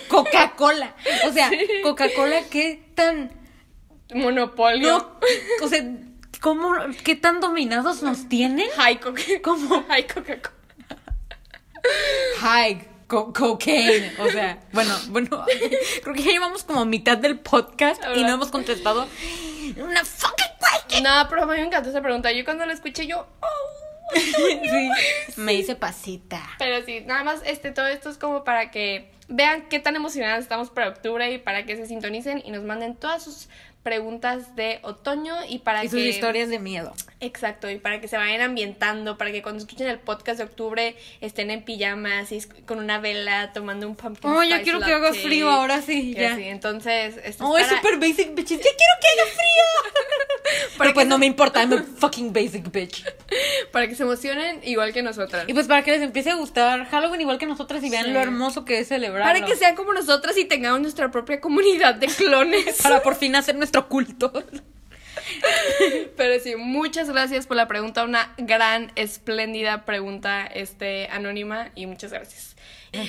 [0.09, 0.95] Coca-Cola.
[1.27, 1.51] O sea.
[1.83, 3.31] Coca-Cola qué tan
[4.15, 4.99] monopolio.
[4.99, 5.21] no,
[5.65, 5.83] o sea,
[6.41, 6.73] cómo
[7.05, 8.69] qué tan dominados nos tienen?
[8.77, 9.85] High Coca- ¿Cómo?
[9.89, 10.55] High Coca-Cola.
[12.43, 14.13] Hi, co- cocaine.
[14.19, 15.45] O sea, bueno, bueno,
[16.03, 19.07] creo que ya llevamos como mitad del podcast y no hemos contestado
[19.77, 21.03] una fucking question.
[21.05, 22.33] No, pero a mí me encantó esa pregunta.
[22.33, 23.27] Yo cuando la escuché, yo.
[23.41, 23.47] "Oh".
[24.15, 24.91] Sí,
[25.37, 26.43] me hice pasita.
[26.59, 30.41] Pero sí, nada más este, todo esto es como para que vean qué tan emocionadas
[30.41, 33.49] estamos para octubre y para que se sintonicen y nos manden todas sus
[33.83, 36.93] preguntas de otoño y para Y sus que historias de miedo.
[37.21, 40.97] exacto y para que se vayan ambientando para que cuando escuchen el podcast de octubre
[41.21, 45.13] estén en pijamas y con una vela tomando un pumpkin Oh, spice quiero que haga
[45.15, 46.37] frío ahora sí, ya.
[46.37, 48.59] sí, entonces esto Oh, es para- super basic bitches.
[48.59, 50.69] Ya quiero que haga frío.
[50.79, 53.05] Pero pues no me importa, I'm a fucking basic bitch.
[53.73, 56.87] para que se emocionen igual que nosotras Y pues para que les empiece a gustar
[56.87, 58.11] Halloween igual que nosotras y vean Sí.
[58.13, 59.25] lo hermoso que es celebrarlo.
[59.33, 63.35] para que sean como nosotras y tengamos nuestra propia comunidad de clones Para por fin
[63.37, 64.33] hacer nuestro culto.
[66.17, 72.13] Pero sí, muchas gracias por la pregunta, una gran, espléndida pregunta, este, anónima, y muchas
[72.13, 72.57] gracias.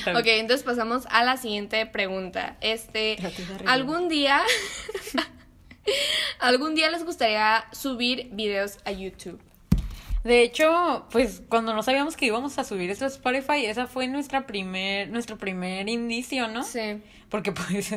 [0.07, 2.57] Ok, entonces pasamos a la siguiente pregunta.
[2.59, 3.17] Este.
[3.65, 4.41] ¿algún día,
[6.39, 9.39] algún día les gustaría subir videos a YouTube?
[10.25, 14.07] De hecho, pues cuando no sabíamos que íbamos a subir esto a Spotify, esa fue
[14.07, 16.63] nuestra primer, nuestro primer indicio, ¿no?
[16.63, 17.01] Sí.
[17.29, 17.91] Porque pues,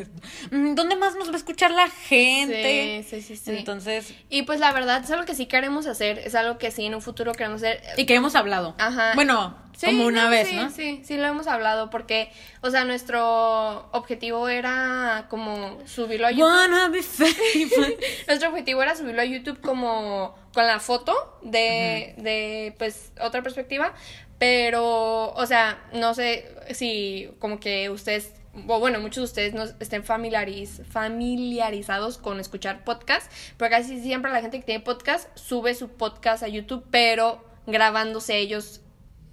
[0.50, 3.04] mm, ¿dónde más nos va a escuchar la gente?
[3.08, 3.56] Sí, sí, sí, sí.
[3.58, 6.84] Entonces, Y pues la verdad es algo que sí queremos hacer, es algo que sí
[6.84, 7.82] en un futuro queremos hacer.
[7.96, 8.74] y que hemos hablado.
[8.78, 9.12] Ajá.
[9.14, 10.70] Bueno, Sí, como una no, vez, sí, ¿no?
[10.70, 16.44] Sí, sí, lo hemos hablado porque, o sea, nuestro objetivo era como subirlo a YouTube.
[16.44, 17.32] Wanna be famous.
[18.26, 23.94] Nuestro objetivo era subirlo a YouTube como con la foto de, de pues, otra perspectiva.
[24.38, 30.04] Pero, o sea, no sé si como que ustedes, bueno, muchos de ustedes no estén
[30.04, 33.32] familiariz, familiarizados con escuchar podcast.
[33.56, 38.36] Pero casi siempre la gente que tiene podcast sube su podcast a YouTube, pero grabándose
[38.36, 38.81] ellos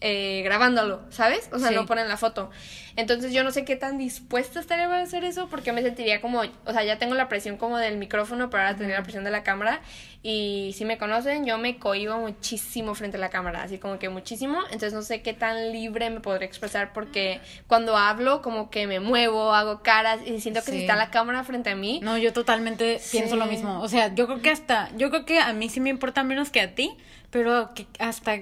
[0.02, 1.50] eh, grabándolo, ¿sabes?
[1.52, 1.76] O sea, Sí.
[1.76, 2.50] no ponen la foto.
[2.96, 6.42] Entonces yo no sé qué tan dispuesta estaría para hacer eso porque me sentiría como,
[6.66, 9.32] o sea, ya tengo la presión como del micrófono, pero ahora tendría la presión de
[9.32, 9.82] la cámara
[10.22, 14.10] y si me conocen, yo me cohibo muchísimo frente a la cámara, así como que
[14.10, 18.86] muchísimo, entonces no sé qué tan libre me podré expresar porque cuando hablo como que
[18.86, 20.72] me muevo, hago caras y siento que Sí.
[20.74, 23.80] si está la cámara frente a mí, No, yo totalmente pienso lo mismo.
[23.82, 26.50] O sea, yo creo que hasta, yo creo que a mí sí me importa menos
[26.50, 26.98] que a ti,
[27.32, 28.40] pero que hasta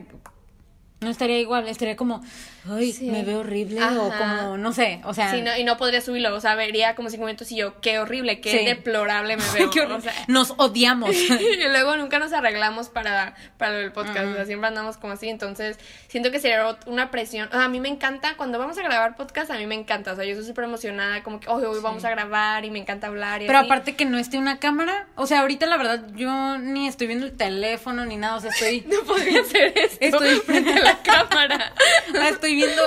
[1.02, 2.22] no estaría igual, estaría como,
[2.70, 3.10] ay, Sí.
[3.12, 6.36] me veo horrible o como, no sé, o sea, Sí, no, y no podría subirlo,
[6.36, 8.66] o sea, vería como cinco minutos y yo, qué horrible, qué Sí.
[8.66, 9.70] deplorable me veo.
[9.70, 9.96] qué horrible.
[9.98, 11.12] o sea, nos odiamos.
[11.16, 15.30] y luego nunca nos arreglamos para, para el podcast, o sea, siempre andamos como así,
[15.30, 15.78] entonces
[16.08, 19.16] siento que sería una presión, o sea, a mí me encanta, cuando vamos a grabar
[19.16, 21.80] podcast, a mí me encanta, o sea, yo soy súper emocionada, como que, hoy hoy
[21.82, 23.66] vamos a grabar y me encanta hablar y Pero así.
[23.68, 27.26] aparte que no esté una cámara, o sea, ahorita la verdad yo ni estoy viendo
[27.26, 31.02] el teléfono ni nada, o sea, estoy no podría hacer esto Estoy- frente a la
[31.02, 31.74] cámara.
[32.20, 32.82] Ah, estoy viendo,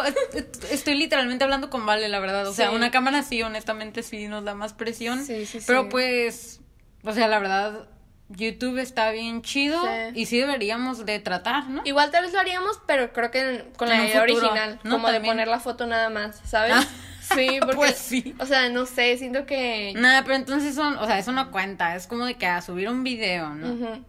[0.71, 2.47] estoy literalmente hablando con Vale, la verdad.
[2.47, 2.75] O sea, Sí.
[2.77, 5.25] una cámara sí, honestamente sí nos da más presión.
[5.25, 5.65] Sí, sí, sí.
[5.67, 6.61] Pero pues,
[7.05, 7.89] o sea, la verdad,
[8.29, 10.21] YouTube está bien chido Sí.
[10.21, 11.83] y sí deberíamos de tratar, ¿no?
[11.85, 14.91] Igual tal vez lo haríamos, pero creo que con En la idea futuro, original, ¿no?
[14.93, 16.75] como de poner la foto nada más, ¿sabes?
[16.77, 16.85] Ah.
[17.35, 18.35] Sí, porque, Pues sí.
[18.41, 19.93] o sea, no sé, siento que...
[19.97, 22.89] Nada, pero entonces son, o sea, eso no cuenta, es como de que a subir
[22.89, 23.73] un video, ¿no?
[23.73, 24.05] Ujú.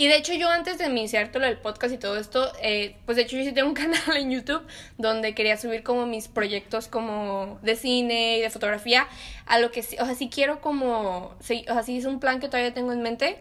[0.00, 3.16] Y de hecho yo antes de iniciar todo el podcast y todo esto, eh, pues
[3.16, 4.62] de hecho yo sí tengo un canal en YouTube
[4.96, 9.08] donde quería subir como mis proyectos como de cine y de fotografía,
[9.44, 12.46] a lo que o sea, sí quiero como, o sea, sí es un plan que
[12.46, 13.38] todavía tengo en mente,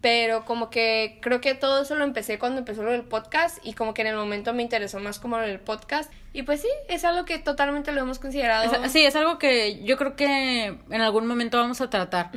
[0.00, 3.72] Pero como que creo que todo eso lo empecé cuando empezó lo del podcast y
[3.72, 6.12] como que en el momento me interesó más como lo del podcast.
[6.34, 8.70] Y pues sí, es algo que totalmente lo hemos considerado.
[8.84, 12.30] Es- sí, es algo que yo creo que en algún momento vamos a tratar.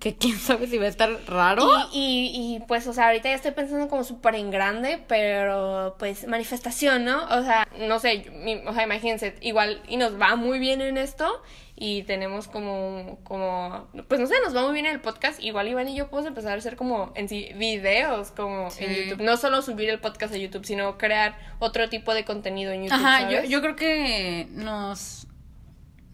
[0.00, 1.68] Que quién sabe si va a estar raro.
[1.92, 5.96] Y, y, y, pues, o sea, ahorita ya estoy pensando como súper en grande, pero
[5.98, 7.24] pues manifestación, ¿no?
[7.26, 10.96] O sea, no sé, mi- o sea, imagínense, igual y nos va muy bien en
[10.96, 11.42] esto
[11.78, 15.68] y tenemos como, como, pues no sé, nos va muy bien en el podcast, igual
[15.68, 18.94] Iván y yo podemos empezar a hacer como en sí videos como en.
[18.94, 22.84] YouTube, no solo subir el podcast a YouTube, sino crear otro tipo de contenido en
[22.84, 22.96] YouTube.
[22.96, 23.50] Ajá, yo, ¿sabes?
[23.50, 25.26] yo creo que nos...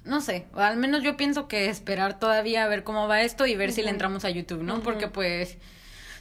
[0.05, 3.55] No sé, al menos yo pienso que esperar todavía a ver cómo va esto y
[3.55, 4.81] ver si le entramos a YouTube, ¿no?
[4.81, 5.59] Porque pues...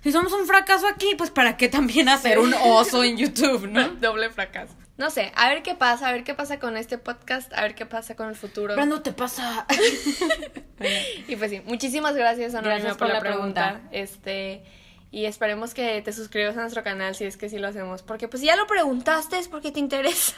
[0.04, 3.90] Si somos un fracaso aquí, pues ¿para qué también hacer un oso en YouTube, no?
[3.96, 4.76] Doble fracaso.
[5.02, 7.74] No sé, a ver qué pasa, a ver qué pasa con este podcast, a ver
[7.74, 8.76] qué pasa con el futuro.
[8.76, 9.66] Brando, te pasa.
[11.28, 13.70] Y pues sí, muchísimas gracias, Anónima, Gracias por, por la la pregunta.
[13.70, 13.90] pregunta.
[13.92, 14.64] Este,
[15.10, 18.04] y esperemos que te suscribas a nuestro canal si es que sí lo hacemos.
[18.04, 20.36] Porque pues si ya lo preguntaste, es porque te interesa.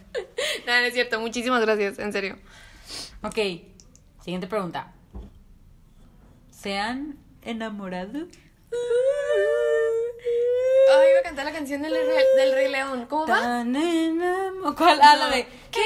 [0.66, 1.20] Nada, no es cierto.
[1.20, 2.38] Muchísimas gracias, en serio.
[3.22, 3.38] ok,
[4.24, 4.92] siguiente pregunta.
[6.50, 8.26] ¿Se han enamorado?
[10.90, 13.06] Ay, iba a cantar la canción del, Rey- del Rey León.
[13.08, 13.40] ¿Cómo va?
[13.40, 14.74] Tan enamorado.
[14.76, 14.98] ¿Cuál?
[15.02, 15.82] Ah, la de Que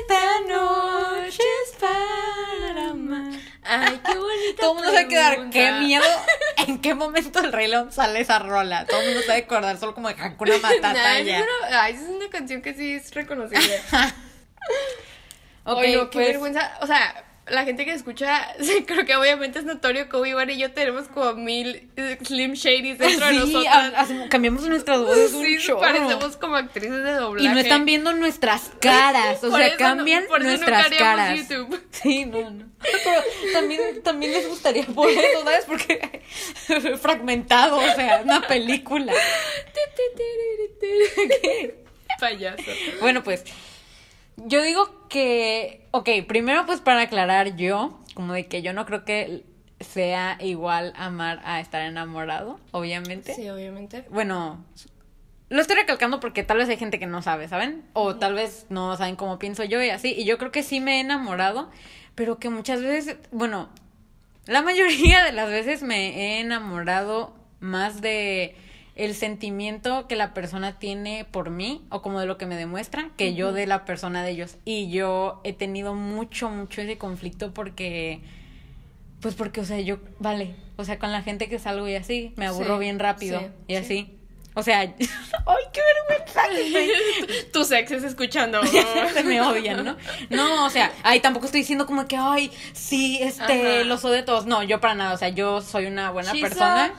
[0.00, 3.32] esta noche es para amar.
[3.62, 6.04] Ay, qué bonita Todo el mundo se va a quedar, qué miedo.
[6.66, 8.86] ¿En qué momento del Rey León sale esa rola?
[8.86, 11.38] Todo el mundo se va a acordar solo como de Hakuna Matata Nah, ya.
[11.38, 13.80] es una, ay, es una canción que sí es reconocible.
[15.64, 16.78] Ok, Oye, qué pues, vergüenza.
[16.80, 18.48] O sea, la gente que escucha,
[18.86, 22.98] creo que obviamente es notorio que Iván y yo tenemos como mil eh, Slim Shadys
[22.98, 27.48] dentro de sí, hacemos- cambiamos nuestras voces un Sí, parecemos como actrices de doblaje.
[27.48, 30.90] Y no están viendo nuestras caras, o Por sea, eso no- cambian por eso nuestras
[30.90, 31.38] nunca haríamos caras.
[31.48, 31.82] YouTube.
[31.98, 32.64] Sí, no, no.
[32.80, 35.64] Pero también, también les gustaría por eso, ¿sabes?
[35.66, 36.22] Porque
[37.02, 39.12] fragmentado, o sea, una película.
[42.20, 42.62] Payaso.
[43.00, 43.44] Bueno, pues
[44.46, 49.04] yo digo que, ok, primero pues para aclarar yo, como de que yo no creo
[49.04, 49.44] que
[49.80, 53.34] sea igual amar a estar enamorado, obviamente.
[53.34, 54.04] Sí, obviamente.
[54.10, 54.64] Bueno,
[55.48, 57.84] lo estoy recalcando porque tal vez hay gente que no sabe, ¿saben?
[57.92, 60.14] O tal vez no saben cómo pienso yo y así.
[60.16, 61.70] Y yo creo que sí me he enamorado,
[62.14, 63.68] pero que muchas veces, bueno,
[64.46, 68.56] la mayoría de las veces me he enamorado más de
[68.98, 73.10] el sentimiento que la persona tiene por mí o como de lo que me demuestra
[73.16, 74.56] que yo de la persona de ellos.
[74.64, 78.20] Y yo he tenido mucho, mucho ese conflicto porque...
[79.20, 82.32] Pues porque, o sea, yo, vale, o sea, con la gente que salgo y así,
[82.36, 83.76] me aburro Sí, bien rápido sí, y sí.
[83.76, 84.17] así.
[84.58, 86.42] O sea, ¡ay, qué vergüenza!
[87.52, 88.60] Tus exes escuchando.
[88.66, 89.96] Se me odian, ¿no?
[90.30, 93.84] No, o sea, ay, tampoco estoy diciendo como que, ay, sí, este, Ajá.
[93.84, 94.46] los odio de todos.
[94.46, 96.92] No, yo para nada, o sea, yo soy una buena She's persona.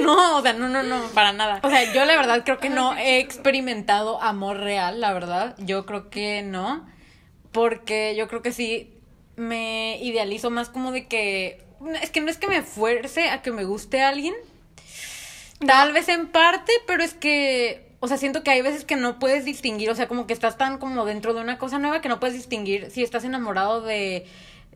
[0.00, 1.60] No, o sea, no, no, no, para nada.
[1.62, 5.54] O sea, yo la verdad creo que no he experimentado amor real, la verdad.
[5.58, 6.84] Yo creo que no.
[7.52, 8.98] Porque yo creo que sí
[9.36, 11.64] me idealizo más como de que.
[12.02, 14.34] Es que no es que me fuerce a que me guste alguien.
[15.66, 17.90] Tal vez en parte, pero es que.
[18.00, 20.58] O sea, siento que hay veces que no puedes distinguir, o sea, como que estás
[20.58, 24.26] tan como dentro de una cosa nueva que no puedes distinguir si estás enamorado de,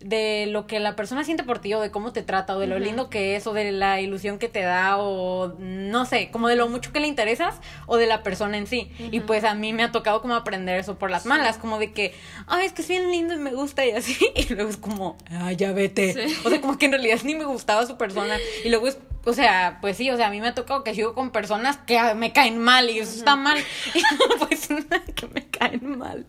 [0.00, 2.66] de lo que la persona siente por ti o de cómo te trata o de
[2.66, 6.48] lo lindo que es o de la ilusión que te da o no sé, como
[6.48, 8.90] de lo mucho que le interesas o de la persona en sí.
[8.98, 11.92] Y pues a mí me ha tocado como aprender eso por las malas, como de
[11.92, 12.14] que,
[12.46, 14.16] ay, es que es bien lindo y me gusta y así.
[14.36, 16.12] Y luego es como, ay, ya vete.
[16.12, 16.36] Sí.
[16.44, 18.36] O sea, como que en realidad ni me gustaba su persona.
[18.64, 20.94] Y luego es, o sea, pues sí, o sea, a mí me ha tocado que
[20.94, 23.58] sigo con personas que ah, me caen mal y eso está mal.
[24.38, 24.68] Pues
[25.16, 26.26] que me caen mal.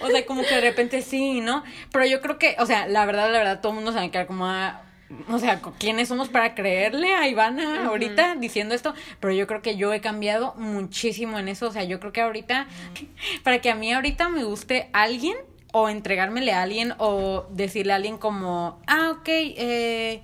[0.00, 1.64] O sea, como que de repente sí, ¿no?
[1.90, 4.04] Pero yo creo que, o sea, la verdad, la verdad, todo el mundo se va
[4.04, 4.82] a quedar como a.
[5.28, 8.94] O sea, ¿quiénes somos para creerle a Ivana ahorita diciendo esto?
[9.18, 11.66] Pero yo creo que yo he cambiado muchísimo en eso.
[11.66, 12.68] O sea, yo creo que ahorita,
[13.42, 15.36] para que a mí ahorita me guste alguien,
[15.72, 20.22] o entregármele a alguien, o decirle a alguien como, ah, ok, eh,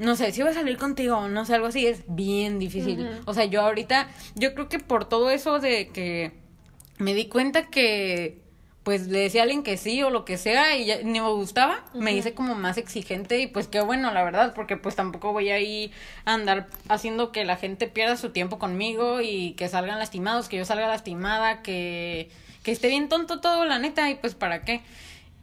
[0.00, 3.06] no sé, si voy a salir contigo o no sé, algo así, es bien difícil.
[3.26, 6.32] O sea, yo ahorita, yo creo que por todo eso de que
[6.96, 8.40] me di cuenta que
[8.82, 11.28] pues le decía a alguien que sí o lo que sea y ya ni me
[11.28, 15.32] gustaba, me hice como más exigente y pues qué bueno, la verdad, porque pues tampoco
[15.32, 15.92] voy ahí
[16.24, 20.56] a andar haciendo que la gente pierda su tiempo conmigo y que salgan lastimados, que
[20.56, 22.30] yo salga lastimada, que,
[22.62, 24.80] que esté bien tonto todo, la neta, y pues para qué.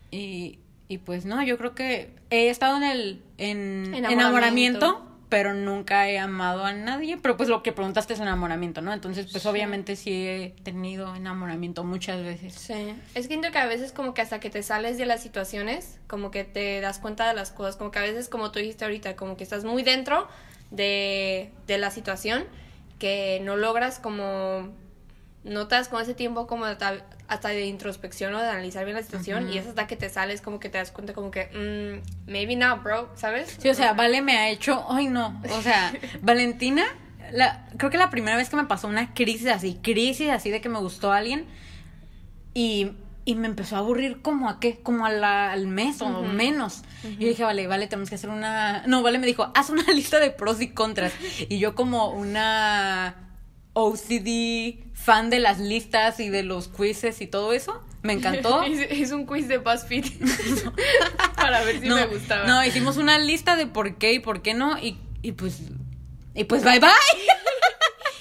[0.10, 4.14] Y, y pues no, yo creo que he estado en el en Enamoramiento.
[4.14, 7.18] enamoramiento pero nunca he amado a nadie.
[7.18, 8.94] Pero pues lo que preguntaste es enamoramiento, ¿no?
[8.94, 12.54] Entonces, pues obviamente sí he tenido enamoramiento muchas veces.
[12.54, 15.22] Sí, es que siento que a veces como que hasta que te sales de las
[15.22, 18.60] situaciones, como que te das cuenta de las cosas, como que a veces como tú
[18.60, 20.28] dijiste ahorita, como que estás muy dentro
[20.72, 22.46] de, de la situación
[23.00, 24.70] que no logras como
[25.48, 26.78] notas con ese tiempo como de-
[27.28, 30.42] hasta de introspección o de analizar bien la situación y es hasta que te sales
[30.42, 31.46] como que te das cuenta como que
[32.28, 33.58] mm, maybe not bro ¿sabes?
[33.60, 36.86] Sí, o sea, Vale me ha hecho, ay no, o sea, Valentina,
[37.32, 40.62] la, creo que la primera vez que me pasó una crisis así, crisis así de
[40.62, 41.46] que me gustó alguien
[42.54, 42.92] y,
[43.26, 46.84] y me empezó a aburrir como a qué, como a la- al mes o menos.
[47.04, 49.84] Y yo dije, vale, vale, tenemos que hacer una, no, vale me dijo, haz una
[49.94, 51.12] lista de pros y contras.
[51.50, 53.16] Y yo como una
[53.78, 58.64] OCD fan de las listas y de los quizzes y todo eso, me encantó.
[58.64, 60.06] es, un quiz de BuzzFeed
[61.36, 62.46] para ver si no, me gustaba.
[62.48, 64.80] No, hicimos una lista de por qué y por qué no.
[64.80, 65.60] Y, y pues.
[66.34, 66.90] Y pues bye bye.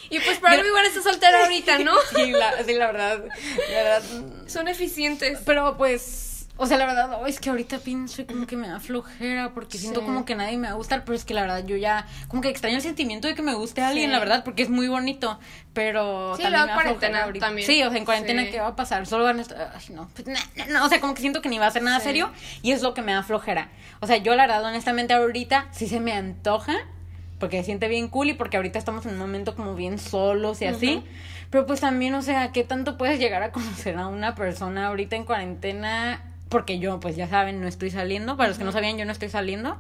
[0.09, 1.92] Y pues algo Mira- igual está soltera ahorita, ¿no?
[2.14, 3.25] Sí, la, sí, la verdad.
[3.73, 4.03] La verdad.
[4.47, 5.40] Son eficientes.
[5.45, 6.26] Pero pues.
[6.59, 9.53] O sea, la verdad, oh, es que ahorita pienso y como que me da flojera
[9.53, 11.77] porque siento como que nadie me va a gustar, pero es que la verdad yo
[11.77, 14.12] ya como que extraño el sentimiento de que me guste alguien, Sí.
[14.12, 15.38] la verdad, porque es muy bonito,
[15.75, 17.47] pero Sí, también me da cuarentena ahorita.
[17.47, 17.66] también.
[17.66, 18.51] Sí, o sea, en cuarentena Sí.
[18.53, 20.88] qué va a pasar, solo van a estar, ay, no, pues, na- na- no, o
[20.88, 22.31] sea, como que siento que ni va a ser nada serio
[22.62, 23.69] y es lo que me da flojera.
[24.01, 26.75] O sea, yo la verdad honestamente ahorita sí se me antoja
[27.38, 30.62] porque se siente bien cool y porque ahorita estamos en un momento como bien solos
[30.62, 31.05] y así.
[31.51, 35.16] Pero pues también, o sea, ¿qué tanto puedes llegar a conocer a una persona ahorita
[35.16, 36.23] en cuarentena?
[36.49, 38.37] Porque yo, pues ya saben, no estoy saliendo.
[38.37, 39.79] Para los que no sabían, yo no estoy saliendo.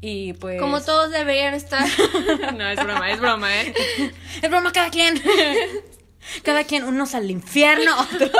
[0.00, 0.60] Y pues...
[0.60, 1.86] Como todos deberían estar.
[2.56, 3.74] no, es broma, es broma, ¿eh?
[4.42, 5.20] Es broma cada quien.
[6.42, 8.30] cada quien, unos al infierno, otros...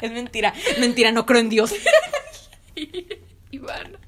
[0.00, 1.74] es mentira, mentira, no creo en Dios.
[3.50, 3.98] Iván.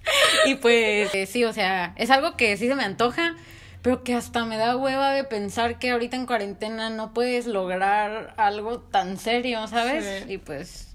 [0.46, 3.36] Y pues eh, sí, o sea, es algo que sí se me antoja,
[3.82, 8.34] pero que hasta me da hueva de pensar que ahorita en cuarentena no puedes lograr
[8.36, 10.24] algo tan serio, ¿sabes?
[10.26, 10.34] Sí.
[10.34, 10.87] Y pues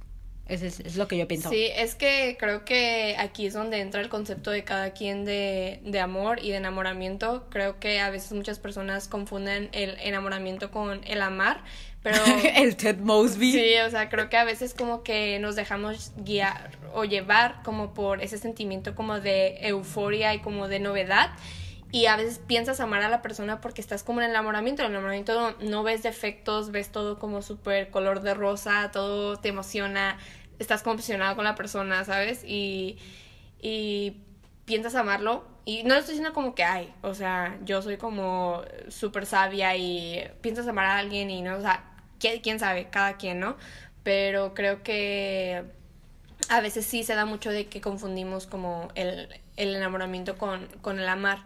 [0.48, 1.50] eso es, es lo que yo pienso.
[1.50, 5.80] Sí, es que creo que aquí es donde entra el concepto de cada quien de,
[5.86, 7.48] de amor y de enamoramiento.
[7.50, 11.64] Creo que a veces muchas personas confunden el enamoramiento con el amar,
[12.02, 12.18] pero...
[12.56, 13.54] El Ted Mosby.
[13.54, 17.94] Sí, o sea, creo que a veces como que nos dejamos guiar o llevar como
[17.94, 21.30] por ese sentimiento como de euforia y como de novedad.
[21.94, 24.82] Y a veces piensas amar a la persona porque estás como en el enamoramiento.
[24.82, 29.50] En el enamoramiento no, ves defectos, ves todo como súper color de rosa, todo te
[29.50, 30.18] emociona,
[30.58, 32.44] estás como obsesionado con la persona, ¿sabes?
[32.46, 32.98] Y,
[33.62, 34.18] y
[34.66, 35.46] piensas amarlo.
[35.66, 40.28] Y no estoy diciendo como que, ay, o sea, yo soy como súper sabia y
[40.42, 43.56] piensas amar a alguien y no, o sea, ¿quién, quién sabe, cada quien, ¿no?
[44.02, 45.64] Pero creo que
[46.50, 51.00] a veces sí se da mucho de que confundimos como el, el enamoramiento con, con
[51.00, 51.46] el amar.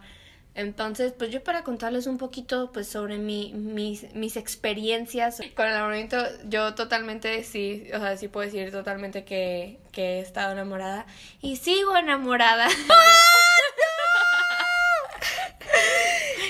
[0.58, 5.72] Entonces, pues yo para contarles un poquito pues sobre mi, mis, mis experiencias con el
[5.72, 6.16] enamoramiento,
[6.48, 11.06] yo totalmente sí, o sea, sí puedo decir totalmente que, que he estado enamorada
[11.40, 12.66] y sigo enamorada.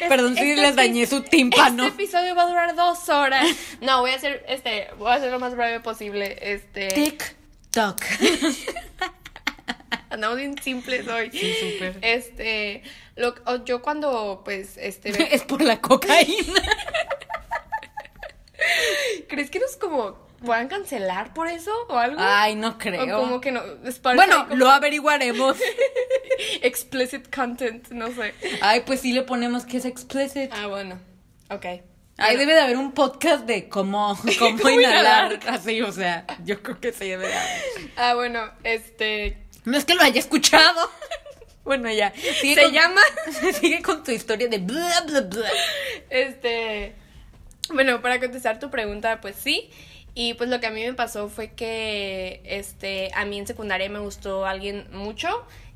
[0.09, 1.85] Perdón si Este les dañé su tímpano.
[1.85, 3.47] Este episodio va a durar dos horas.
[3.83, 6.39] No, voy a hacer, este, voy a hacer lo más breve posible.
[6.41, 7.37] Este, Tic
[7.71, 8.03] toc.
[10.11, 11.31] andamos bien simples hoy.
[11.31, 11.99] Sí, súper.
[12.03, 12.83] Este,
[13.17, 16.63] lo, o- yo cuando, pues, este, es por la cocaína.
[19.29, 22.17] ¿crees que nos como puedan cancelar por eso o algo?
[22.21, 23.21] Ay, no o creo.
[23.21, 25.57] como que no, Spotify Bueno, como lo averiguaremos.
[26.63, 28.35] explicit content, no sé.
[28.61, 30.51] Ay, pues sí le ponemos que es explicit.
[30.53, 30.99] Ah, bueno,
[31.51, 31.65] ok.
[32.21, 35.39] Ahí Bueno, debe de haber un podcast de cómo, cómo, ¿Cómo inhalar.
[35.47, 37.61] Así, o sea, yo creo que sí debe de haber.
[37.97, 40.91] Ah, bueno, este, No es que lo haya escuchado.
[41.65, 42.15] Bueno, ya.
[42.41, 43.01] Sigue se con- llama,
[43.61, 45.49] Sigue con tu historia de bla, bla, bla.
[46.09, 46.95] este,
[47.75, 49.69] bueno, para contestar tu pregunta, pues sí.
[50.15, 53.91] Y pues lo que a mí me pasó fue que, este, a mí en secundaria
[53.91, 55.29] me gustó alguien mucho.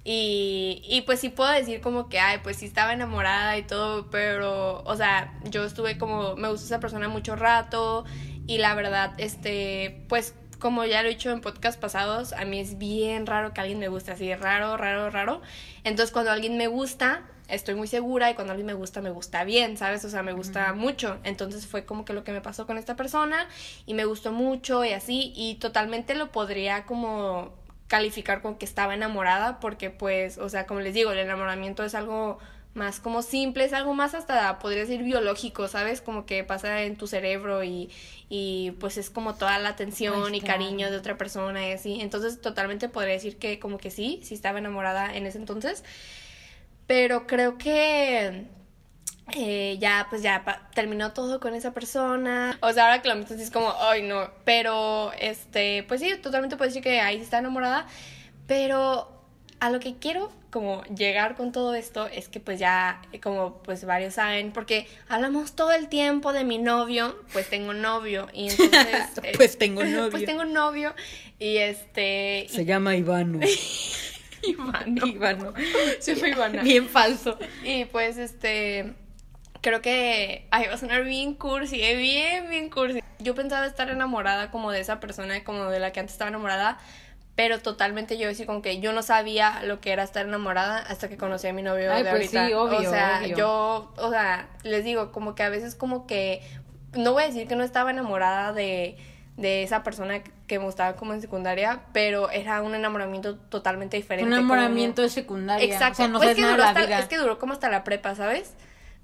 [0.03, 4.09] Y, y pues sí puedo decir como que, ay, pues sí estaba enamorada y todo,
[4.11, 8.07] pero, o sea, yo estuve como, me gustó esa persona mucho rato
[8.47, 12.61] y la verdad, este, pues como ya lo he dicho en podcast pasados, a mí
[12.61, 15.43] es bien raro que alguien me guste así, raro, raro, raro.
[15.83, 19.43] Entonces cuando alguien me gusta, estoy muy segura y cuando alguien me gusta, me gusta
[19.43, 20.05] bien, ¿sabes?
[20.05, 21.19] O sea, me gusta mucho.
[21.25, 23.49] Entonces fue como que lo que me pasó con esta persona
[23.87, 27.53] y me gustó mucho y así y totalmente lo podría como
[27.89, 31.97] calificar con que estaba enamorada porque pues, o sea, como les digo, el enamoramiento es
[31.97, 32.39] algo
[32.75, 36.01] más como simple, es algo más hasta podría decir biológico, ¿sabes?
[36.01, 37.91] Como que pasa en tu cerebro y,
[38.29, 40.43] y pues es como toda la atención Pues y claro.
[40.43, 42.01] cariño de otra persona y así.
[42.01, 45.85] Entonces totalmente podría decir que como que sí, sí estaba enamorada en ese entonces.
[46.87, 48.47] Pero creo que
[49.37, 50.45] eh, ya, pues ya
[50.75, 52.59] terminó todo con esa persona.
[52.63, 54.31] O sea, ahora que lo meto así es como, ay, no.
[54.45, 57.87] Pero, este, pues sí, totalmente puedo decir que ahí sí está enamorada.
[58.47, 59.22] Pero
[59.63, 63.85] a lo que quiero como llegar con todo esto es que pues ya, como pues
[63.85, 69.07] varios saben, porque hablamos todo el tiempo de mi novio, pues tengo novio y entonces...
[69.23, 70.11] eh, Pues tengo novio.
[70.11, 70.93] Pues tengo un novio
[71.39, 72.49] y este...
[72.51, 73.39] Se llama Ivano.
[74.43, 75.07] Ivano.
[75.07, 75.55] Ivano.
[76.01, 76.63] Sí, fue Ivana.
[76.65, 77.39] Bien falso.
[77.63, 78.95] Y pues este
[79.61, 83.01] creo que ay, va a sonar bien cursi, eh, bien bien cursi.
[83.21, 86.81] Yo pensaba estar enamorada como de esa persona, como de la que antes estaba enamorada,
[87.35, 91.09] pero totalmente yo decía como que yo no sabía lo que era estar enamorada hasta
[91.09, 92.47] que conocí a mi novio Ay, de pues ahorita.
[92.49, 93.37] sí, obvio, o sea, obvio.
[93.37, 96.43] yo, o sea, les digo como que a veces como que
[96.95, 98.97] no voy a decir que no estaba enamorada de
[99.39, 104.29] de esa persona que me gustaba como en secundaria, pero era un enamoramiento totalmente diferente.
[104.31, 105.65] Un como- enamoramiento de secundaria.
[105.65, 105.93] Exacto.
[105.93, 106.99] O sea, no Pues es, que duró la hasta, vida.
[106.99, 108.53] es que duró como hasta la prepa, ¿sabes?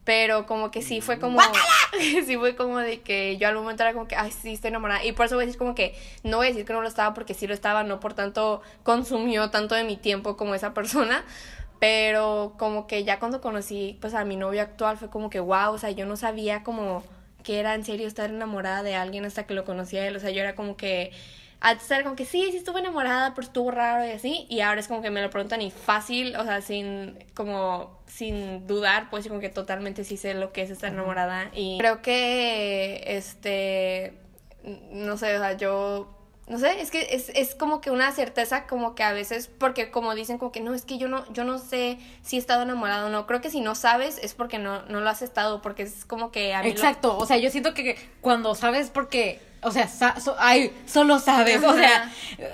[0.09, 1.38] Pero como que sí fue como...
[2.24, 5.04] sí fue como de que yo al momento era como que, ay, sí, estoy enamorada.
[5.04, 6.88] Y por eso voy a decir como que, no voy a decir que no lo
[6.88, 10.72] estaba porque sí lo estaba, no por tanto consumió tanto de mi tiempo como esa
[10.72, 11.26] persona.
[11.78, 15.74] Pero como que ya cuando conocí pues a mi novio actual fue como que, wow,
[15.74, 17.04] o sea, yo no sabía como
[17.42, 20.16] que era en serio estar enamorada de alguien hasta que lo conocí a él.
[20.16, 21.12] O sea, yo era como que...
[21.61, 24.46] Antes era como que sí, sí estuve enamorada, pero estuvo raro y así.
[24.48, 28.66] Y ahora es como que me lo preguntan y fácil, o sea, sin como sin
[28.66, 31.50] dudar, pues como que totalmente sí sé lo que es estar enamorada.
[31.54, 34.14] Y creo que este
[34.92, 36.14] no sé, o sea, yo
[36.46, 39.90] no sé, es que es, es como que una certeza como que a veces, porque
[39.90, 42.62] como dicen como que no, es que yo no, yo no sé si he estado
[42.62, 43.26] enamorado o no.
[43.26, 46.30] Creo que si no sabes es porque no, no lo has estado, porque es como
[46.32, 49.88] que a mí lo- Exacto, o sea, yo siento que cuando sabes porque, o sea,
[49.88, 52.11] sa- so- ay, solo sabes, o sea,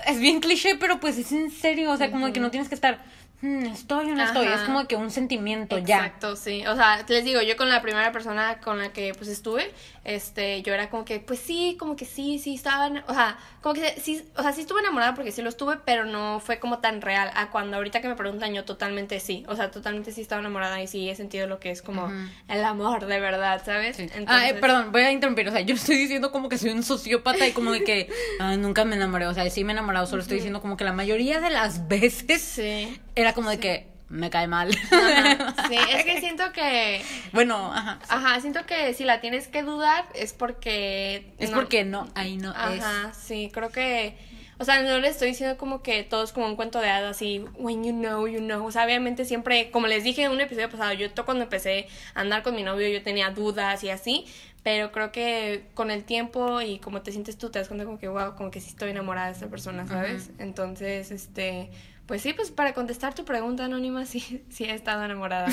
[0.06, 2.74] es bien cliché, pero pues es en serio, o sea, como que no tienes que
[2.74, 2.98] estar,
[3.42, 4.56] "Hmm, estoy o no estoy, Ajá.
[4.56, 5.98] es como que un sentimiento ya.
[5.98, 6.66] Exacto, sí.
[6.66, 9.70] O sea, les digo, yo con la primera persona con la que pues estuve,
[10.04, 13.36] este, yo era como que, pues sí, como que sí, sí estaba, en- o sea,
[13.62, 16.58] como que sí, o sea, sí estuve enamorada porque sí lo estuve, pero no fue
[16.58, 17.30] como tan real.
[17.34, 19.44] A cuando ahorita que me preguntan, yo totalmente sí.
[19.48, 22.14] O sea, totalmente sí estaba enamorada y sí he sentido lo que es como Ujú.
[22.48, 23.96] el amor de verdad, ¿sabes?
[23.96, 24.02] Sí.
[24.02, 25.48] Entonces- Ah, eh, perdón, voy a interrumpir.
[25.48, 28.08] O sea, yo estoy diciendo como que soy un sociópata y como de que
[28.40, 29.26] ah, nunca me enamoré.
[29.26, 31.88] O sea, sí me he enamorado, solo estoy diciendo como que la mayoría de las
[31.88, 32.98] veces Sí.
[33.14, 34.70] era como de que me cae mal.
[34.92, 37.98] Ajá, sí, es que siento que bueno, ajá.
[38.08, 42.36] Ajá, siento que si la tienes que dudar es porque Es no- porque no, ahí
[42.36, 44.16] no Ajá, sí, creo que.
[44.56, 47.20] O sea, no le estoy diciendo como que todo es como un cuento de hadas
[47.22, 48.64] y when you know, you know.
[48.64, 52.20] O sea, obviamente siempre, como les dije en un episodio pasado, yo cuando empecé a
[52.20, 54.26] andar con mi novio yo tenía dudas y así,
[54.64, 57.98] pero creo que con el tiempo y como te sientes tú, te das cuenta como
[57.98, 60.30] que, wow, como que sí estoy enamorada de esta persona, ¿sabes?
[60.38, 61.70] Entonces, este,
[62.06, 65.48] pues sí, pues para contestar tu pregunta anónima, sí, sí he estado enamorada.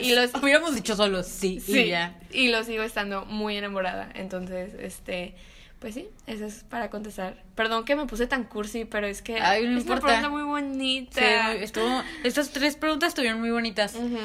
[0.00, 0.34] y los.
[0.42, 2.18] Hubiéramos dicho solo sí, Sí, y ya.
[2.32, 4.10] y lo sigo estando muy enamorada.
[4.14, 5.36] Entonces, este,
[5.78, 7.44] pues sí, eso es para contestar.
[7.54, 10.06] Perdón que me puse tan cursi, pero es que Ay, no es una importa.
[10.06, 11.52] pregunta muy bonita.
[11.52, 13.94] Sí, estuvo, estas tres preguntas estuvieron muy bonitas.
[13.94, 14.18] Ujú.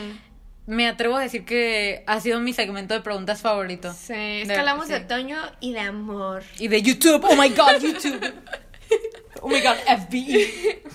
[0.68, 3.92] Me atrevo a decir que ha sido mi segmento de preguntas favorito.
[3.94, 4.94] Sí, es De- que hablamos sí.
[4.94, 6.44] de otoño y de amor.
[6.60, 7.24] Y de YouTube.
[7.26, 8.34] Oh my god, YouTube.
[9.42, 9.76] oh my god,
[10.08, 10.50] FBI.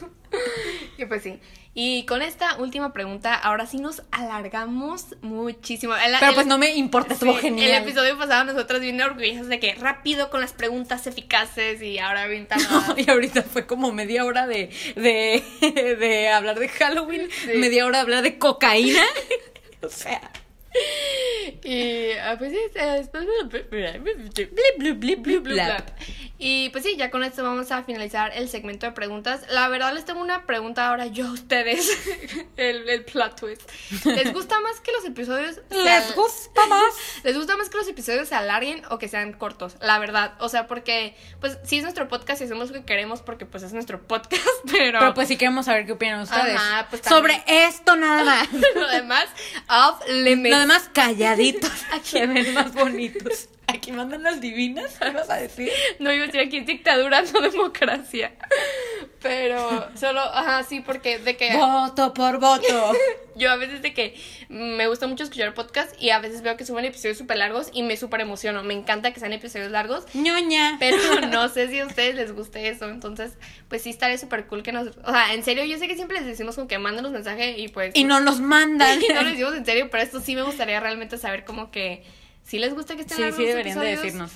[0.99, 1.41] Y pues sí.
[1.75, 5.95] Y con esta última pregunta, ahora sí nos alargamos muchísimo.
[5.95, 7.71] El- Pero el- pues no me importa, estuvo Sí, genial.
[7.71, 12.27] El episodio pasado nosotras bien orgullosas de que rápido con las preguntas eficaces y ahora
[12.29, 12.95] bien tardadas.
[12.99, 15.43] Y ahorita fue como media hora de, de,
[15.99, 17.51] de hablar de Halloween, Sí.
[17.59, 19.03] media hora de hablar de cocaína.
[19.83, 20.31] O sea,
[21.65, 23.01] Y ah, pues sí, eh,
[26.39, 29.43] Y pues sí, ya con esto vamos a finalizar el segmento de preguntas.
[29.51, 31.91] La verdad les tengo una pregunta ahora yo a ustedes.
[32.57, 33.63] el, el plot twist.
[34.05, 36.95] ¿Les gusta más que los episodios ¿Les gusta más?
[37.25, 39.77] ¿Les gusta más que los episodios se alarguen o que sean cortos?
[39.81, 40.35] La verdad.
[40.39, 43.63] O sea, porque pues sí es nuestro podcast y hacemos lo que queremos porque pues
[43.63, 44.99] es nuestro podcast, pero...
[44.99, 46.57] Pero pues sí queremos saber qué opinan ustedes.
[46.57, 47.03] Ajá, pues.
[47.09, 48.49] Sobre esto nada más.
[48.75, 49.27] lo demás,
[49.69, 50.55] off limits.
[50.55, 51.73] Lo demás calladitos.
[52.03, 53.49] Se ven más bonitos.
[53.69, 55.71] Aquí mandan las divinas, ¿qué vas a decir?
[55.99, 58.33] No iba a decir aquí es dictadura, no democracia.
[59.21, 62.93] Pero solo, ajá, sí, porque de que Voto por voto.
[63.37, 64.15] yo a veces de que
[64.49, 67.83] me gusta mucho escuchar podcast y a veces veo que suben episodios súper largos y
[67.83, 68.63] me súper emociono.
[68.63, 70.05] Me encanta que sean episodios largos.
[70.15, 70.77] ñoña.
[70.79, 70.97] Pero
[71.31, 72.89] no sé si a ustedes les guste eso.
[72.89, 73.33] Entonces,
[73.69, 74.89] pues sí estaría súper cool que nos.
[75.05, 77.69] O sea, en serio, yo sé que siempre les decimos como que mándanos mensaje y
[77.69, 77.95] pues.
[77.95, 79.03] Y no nos mandan.
[79.09, 82.05] y no lo decimos en serio, pero esto sí me gustaría realmente saber como que.
[82.47, 84.03] Si les gusta que estén Sí, largos sí los deberían de episodios.
[84.03, 84.33] decirnos.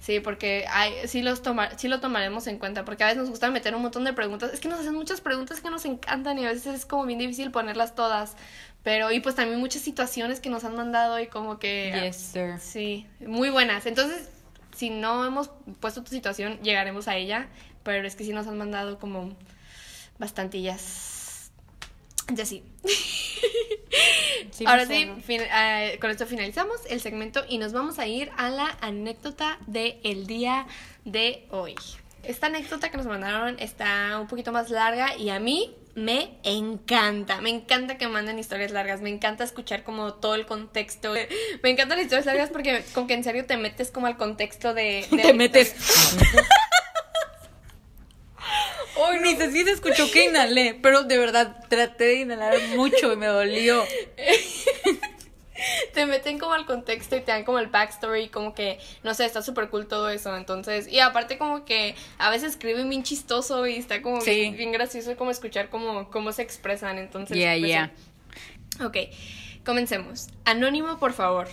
[0.00, 3.28] Sí, porque hay, sí, los toma, sí lo tomaremos en cuenta, porque a veces nos
[3.28, 4.50] gusta meter un montón de preguntas.
[4.54, 7.18] Es que nos hacen muchas preguntas que nos encantan y a veces es como bien
[7.18, 8.34] difícil ponerlas todas.
[8.82, 11.92] Pero, y pues también muchas situaciones que nos han mandado y como que...
[12.02, 12.58] Yes, sir.
[12.58, 13.84] Sí, muy buenas.
[13.84, 14.30] Entonces,
[14.74, 17.48] si no hemos puesto tu situación, llegaremos a ella.
[17.82, 19.34] Pero es que sí nos han mandado como
[20.18, 21.09] bastantillas.
[22.34, 22.62] Ya sí.
[24.52, 28.30] Sí, Ahora sí, fin- eh, con esto finalizamos el segmento y nos vamos a ir
[28.36, 30.66] a la anécdota del día
[31.04, 31.74] de hoy.
[32.22, 37.40] Esta anécdota que nos mandaron está un poquito más larga y a mí me encanta.
[37.40, 39.00] Me encanta que manden historias largas.
[39.00, 41.14] Me encanta escuchar como todo el contexto.
[41.62, 44.74] Me encantan las historias largas porque con que en serio te metes como al contexto
[44.74, 45.06] de...
[45.10, 45.74] de Te metes.
[49.02, 53.12] Hoy ni sé si se escuchó que inhalé, pero de verdad traté de inhalar mucho
[53.12, 53.82] y me dolió.
[55.94, 59.24] te meten como al contexto y te dan como el backstory, como que, no sé,
[59.24, 63.66] está súper cool todo eso, entonces, y aparte como que a veces escriben bien chistoso
[63.66, 64.32] y está como Sí.
[64.32, 67.36] bien, bien gracioso como escuchar cómo, cómo se expresan, entonces.
[67.36, 67.92] Yeah, pues, yeah.
[68.76, 68.82] sí.
[68.82, 68.96] Ok,
[69.64, 70.28] comencemos.
[70.44, 71.48] Anónimo, por favor.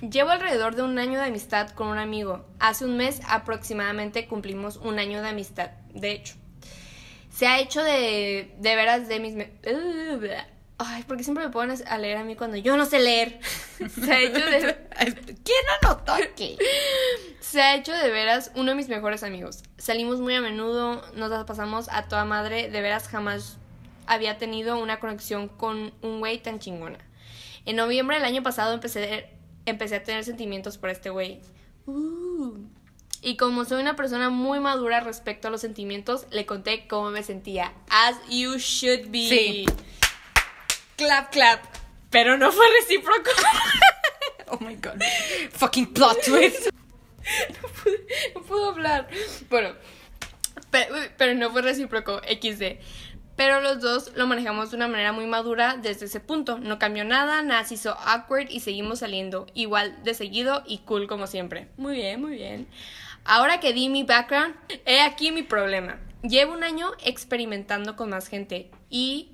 [0.00, 2.46] Llevo alrededor de un año de amistad con un amigo.
[2.58, 6.39] Hace un mes aproximadamente cumplimos un año de amistad, de hecho.
[7.30, 9.34] Se ha hecho de, de veras de mis...
[9.34, 9.52] me-
[10.82, 13.38] Ay, porque siempre me ponen a leer a mí cuando yo no sé leer.
[13.88, 14.76] Se ha hecho de...
[15.44, 16.56] ¿Quién anotó aquí?
[17.40, 19.62] Se ha hecho de veras uno de mis mejores amigos.
[19.76, 23.58] Salimos muy a menudo, nos las pasamos a toda madre, de veras jamás
[24.06, 26.98] había tenido una conexión con un güey tan chingona.
[27.66, 29.28] En noviembre del año pasado empecé,
[29.66, 31.40] empecé a tener sentimientos por este güey.
[31.86, 32.54] Uh.
[33.22, 37.22] Y como soy una persona muy madura respecto a los sentimientos, le conté cómo me
[37.22, 37.72] sentía.
[37.90, 39.28] As you should be.
[39.28, 39.66] Sí.
[40.96, 41.64] Clap, clap.
[42.10, 43.30] Pero no fue recíproco.
[44.52, 45.00] Oh my god.
[45.52, 46.70] Fucking plot twist.
[47.62, 49.06] no, pude- no puedo hablar.
[49.48, 49.74] Bueno,
[50.72, 52.80] pe- pero, no fue recíproco, XD.
[53.36, 56.58] Pero los dos lo manejamos de una manera muy madura desde ese punto.
[56.58, 61.06] No cambió nada, nada se hizo awkward y seguimos saliendo igual de seguido y cool
[61.06, 61.68] como siempre.
[61.76, 62.66] Muy bien, muy bien.
[63.32, 64.56] Ahora que di mi background,
[64.86, 66.00] he aquí mi problema.
[66.24, 69.30] Llevo un año experimentando con más gente y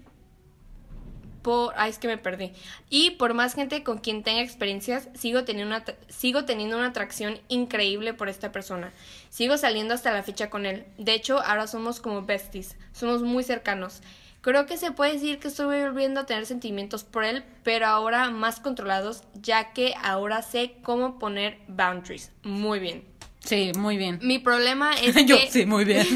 [1.41, 2.53] por ay es que me perdí.
[2.91, 7.41] Y por más gente con quien tenga experiencias sigo teniendo una sigo teniendo una atracción
[7.49, 8.93] increíble por esta persona.
[9.31, 10.85] Sigo saliendo hasta la fecha con él.
[10.99, 12.77] De hecho ahora somos como besties.
[12.93, 14.03] Somos muy cercanos.
[14.43, 18.29] Creo que se puede decir que estoy volviendo a tener sentimientos por él pero ahora
[18.29, 22.31] más controlados ya que ahora sé cómo poner boundaries.
[22.43, 23.16] Muy bien
[23.47, 24.19] Sí, muy bien.
[24.23, 26.07] mi problema es Yo, que sí, muy bien.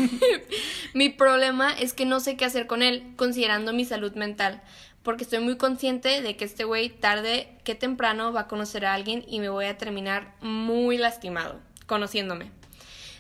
[0.94, 4.60] mi problema es que no sé qué hacer con él, considerando mi salud mental,
[5.02, 8.94] porque estoy muy consciente de que este güey tarde que temprano va a conocer a
[8.94, 12.50] alguien y me voy a terminar muy lastimado, conociéndome.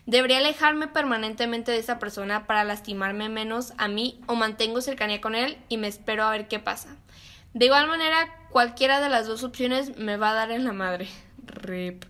[0.06, 5.34] ¿Debería alejarme permanentemente de esa persona para lastimarme menos a mí o mantengo cercanía con
[5.34, 6.96] él y me espero a ver qué pasa?
[7.54, 11.08] De igual manera, cualquiera de las dos opciones me va a dar en la madre.
[11.46, 12.04] Rip.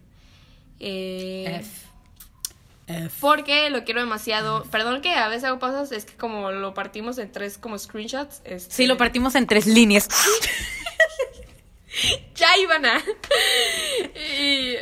[0.78, 1.89] Eh, F.
[2.90, 3.16] F.
[3.20, 4.64] porque lo quiero demasiado.
[4.70, 8.42] Perdón que a veces hago pasos, es que como lo partimos en tres como screenshots.
[8.44, 10.08] este, Sí, lo partimos en tres líneas.
[12.34, 12.98] Ya iban a.
[14.38, 14.76] y.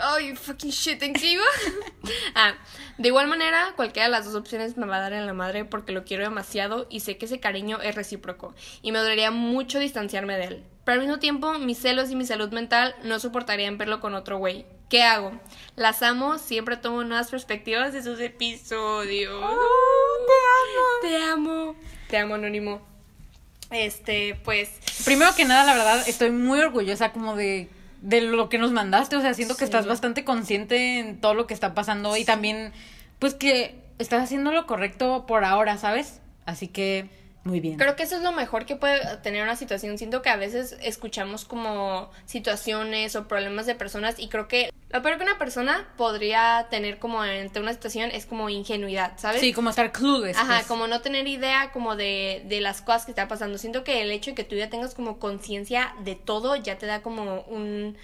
[0.00, 1.44] Ay, fucking shit, ¿en qué iba?
[2.34, 2.54] ah,
[2.98, 5.64] de igual manera, cualquiera de las dos opciones me va a dar en la madre
[5.64, 9.78] porque lo quiero demasiado y sé que ese cariño es recíproco y me dolería mucho
[9.78, 10.64] distanciarme de él.
[10.84, 14.38] Pero al mismo tiempo, mis celos y mi salud mental no soportarían verlo con otro
[14.38, 14.66] güey.
[14.88, 15.32] ¿Qué hago?
[15.74, 19.44] Las amo, siempre tomo nuevas perspectivas de sus episodios.
[21.02, 21.74] te amo.
[22.08, 22.80] Te amo, Anónimo.
[23.70, 24.70] Este, pues.
[25.04, 27.68] Primero que nada, la verdad, estoy muy orgullosa como de,
[28.00, 29.16] de lo que nos mandaste.
[29.16, 32.72] O sea, siento que estás bastante consciente en todo lo que está pasando y también,
[33.18, 36.20] pues que estás haciendo lo correcto por ahora, ¿sabes?
[36.44, 37.10] Así que,
[37.46, 37.78] muy bien.
[37.78, 39.98] Creo que eso es lo mejor que puede tener una situación.
[39.98, 45.02] Siento que a veces escuchamos como situaciones o problemas de personas y creo que lo
[45.02, 49.40] peor que una persona podría tener como ante una situación es como ingenuidad, ¿sabes?
[49.40, 50.36] Sí, como estar clueless.
[50.36, 50.66] Ajá, pues.
[50.66, 53.58] como no tener idea como de, de las cosas que está pasando.
[53.58, 56.86] Siento que el hecho de que tú ya tengas como conciencia de todo ya te
[56.86, 57.96] da como un,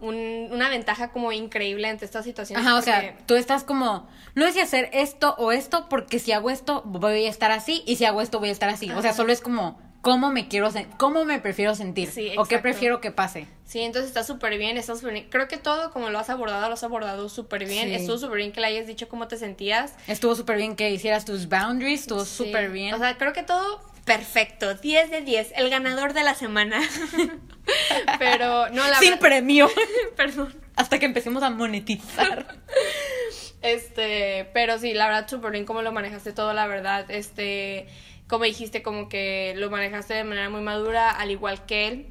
[0.00, 2.66] un- una ventaja como increíble ante estas situaciones.
[2.66, 6.32] Ajá, o sea, tú estás como, no es si hacer esto o esto, porque si
[6.32, 8.90] hago esto voy a estar así y si hago esto voy a estar así.
[8.90, 12.10] O sea, solo es como, ¿cómo me quiero, sen- cómo me prefiero sentir?
[12.10, 13.46] Sí, o qué prefiero que pase.
[13.64, 15.28] Sí, entonces está súper bien, está súper bien.
[15.30, 17.88] Creo que todo como lo has abordado, lo has abordado súper bien.
[17.88, 17.94] Sí.
[17.94, 19.94] Estuvo súper bien que le hayas dicho cómo te sentías.
[20.06, 22.44] Estuvo súper bien que hicieras tus boundaries, estuvo Sí.
[22.44, 22.94] súper bien.
[22.94, 24.74] O sea, creo que todo perfecto.
[24.74, 25.52] 10 de 10.
[25.56, 26.80] El ganador de la semana.
[28.18, 29.70] Pero, no, la Sin verdad- premio.
[30.16, 30.54] Perdón.
[30.76, 32.46] Hasta que empecemos a monetizar.
[33.62, 37.10] Este, pero sí, la verdad, súper bien cómo lo manejaste todo, la verdad.
[37.10, 37.86] Este,
[38.28, 42.06] como dijiste, como que lo manejaste de manera muy madura, al igual que él.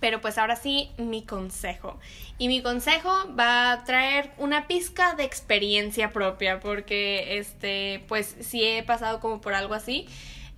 [0.00, 1.98] Pero pues ahora sí, mi consejo.
[2.36, 8.62] Y mi consejo va a traer una pizca de experiencia propia, porque este, pues sí
[8.62, 10.06] he pasado como por algo así.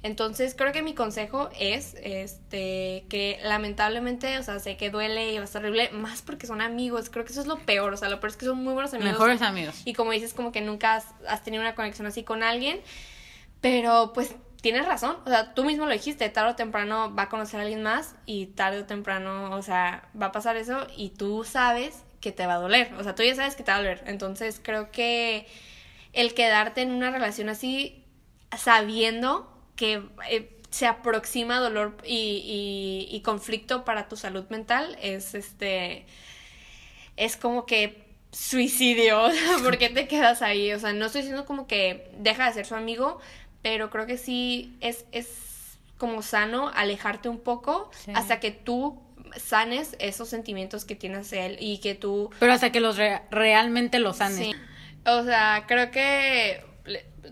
[0.02, 5.36] Entonces, creo que mi consejo es este que lamentablemente, o sea, sé que duele y
[5.36, 7.96] va a estar horrible, más porque son amigos, creo que eso es lo peor, o
[7.96, 9.12] sea, lo peor es que son muy buenos amigos.
[9.12, 9.82] Mejores amigos.
[9.84, 12.80] Y como dices, como que nunca has, has tenido una conexión así con alguien,
[13.60, 17.28] pero pues tienes razón, o sea, tú mismo lo dijiste, tarde o temprano va a
[17.28, 21.10] conocer a alguien más y tarde o temprano, o sea, va a pasar eso y
[21.10, 23.78] tú sabes que te va a doler, o sea, tú ya sabes que te va
[23.78, 25.46] a doler, entonces creo que
[26.12, 28.04] el quedarte en una relación así
[28.56, 35.34] sabiendo que eh, se aproxima dolor y, y, y conflicto para tu salud mental es
[35.34, 36.04] este
[37.16, 39.28] es como que suicidio,
[39.62, 40.72] ¿por qué te quedas ahí?
[40.72, 43.18] O sea, no estoy diciendo como que deja de ser su amigo,
[43.62, 48.12] pero creo que sí es, es como sano alejarte un poco Sí.
[48.14, 49.00] hasta que tú
[49.36, 52.30] sanes esos sentimientos que tienes él y que tú...
[52.38, 54.38] Pero hasta que los re- realmente los sanes.
[54.38, 54.54] Sí.
[55.06, 56.62] O sea, creo que,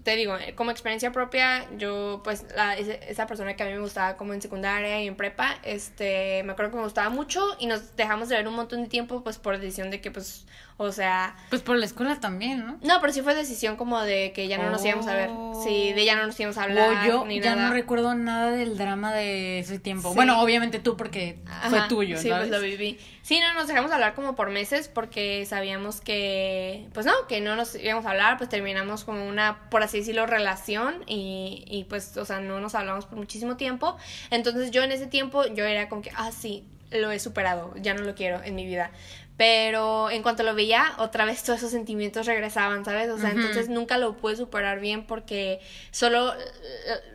[0.07, 3.81] te digo, eh, como experiencia propia, yo, pues, la, esa persona que a mí me
[3.81, 7.67] gustaba como en secundaria y en prepa, este, me acuerdo que me gustaba mucho y
[7.67, 10.47] nos dejamos de ver un montón de tiempo, pues, por decisión de que, pues,
[10.79, 12.79] o sea, Pues por la escuela también, ¿no?
[12.83, 15.31] no, pero sí fue decisión como de que ya no nos íbamos a ver.
[15.65, 17.05] Sí, de ya no nos íbamos a hablar.
[17.05, 17.69] O yo ni ya nada.
[17.69, 20.11] no recuerdo nada del drama de ese tiempo.
[20.11, 20.15] Sí.
[20.17, 21.39] Bueno, obviamente tú porque
[21.71, 22.49] fue tuyo, Sí, ¿sabes?
[22.49, 22.99] pues lo viví.
[23.23, 27.57] Sí, no, nos dejamos hablar como por meses porque sabíamos que, pues no, que no
[27.57, 32.17] nos íbamos a hablar, pues terminamos como una, por así decirlo, relación y, y pues,
[32.19, 33.97] o sea, no nos hablamos por muchísimo tiempo.
[34.31, 37.95] Entonces yo en ese tiempo yo era como que, ah, sí, lo he superado, ya
[37.95, 38.91] no lo quiero en mi vida.
[39.37, 43.11] Pero en cuanto lo veía, otra vez todos esos sentimientos regresaban, ¿sabes?
[43.11, 45.61] O sea, entonces nunca lo pude superar bien porque
[45.91, 46.33] solo,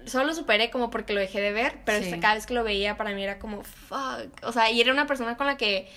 [0.06, 2.12] solo lo superé como porque lo dejé de ver, pero Sí.
[2.20, 4.30] cada vez que lo veía para mí era como, fuck.
[4.44, 5.90] O sea, y era una persona con la que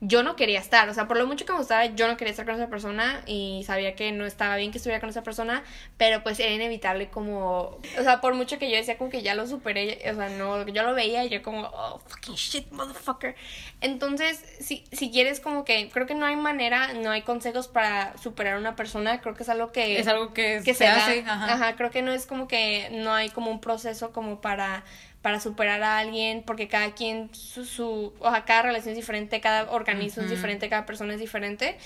[0.00, 0.88] yo no quería estar.
[0.88, 3.22] O sea, por lo mucho que me gustaba, yo no quería estar con esa persona
[3.26, 5.62] y sabía que no estaba bien que estuviera con esa persona,
[5.96, 9.34] pero pues era inevitable como, o sea, por mucho que yo decía como que ya
[9.34, 13.34] lo superé, o sea, no, yo lo veía y yo como, oh, fucking shit, motherfucker.
[13.82, 18.16] Entonces, si, si quieres como que, creo que no hay manera, no hay consejos para
[18.16, 20.84] superar a una persona, creo que es algo que Es algo que, que se, se,
[20.84, 20.96] da.
[20.96, 21.20] hace.
[21.26, 21.52] Ajá.
[21.52, 21.76] Ajá.
[21.76, 24.84] creo que no es como que no hay como un proceso como para
[25.22, 29.40] para superar a alguien, porque cada quien, su, su o sea, cada relación es diferente,
[29.40, 31.76] cada organismo es diferente, cada persona es diferente,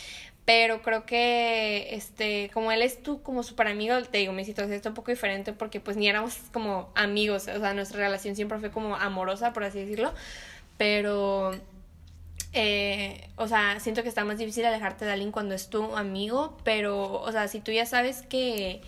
[0.44, 4.74] pero creo que, este, como él es tú como super amigo, te digo, mi situación
[4.74, 8.58] está un poco diferente porque pues ni éramos como amigos, o sea, nuestra relación siempre
[8.58, 10.12] fue como amorosa, por así decirlo,
[10.76, 11.52] pero
[12.52, 16.56] eh, o sea, siento que está más difícil alejarte de alguien cuando es tu amigo,
[16.62, 18.80] pero, o sea, si tú ya sabes que,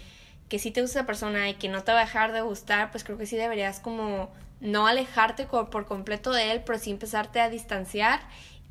[0.49, 2.91] que sí te gusta esa persona y que no te va a dejar de gustar,
[2.91, 4.31] pues creo que sí deberías como
[4.61, 8.21] no alejarte por completo de él, pero sí empezarte a distanciar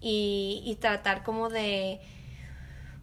[0.02, 2.00] y, y tratar como de,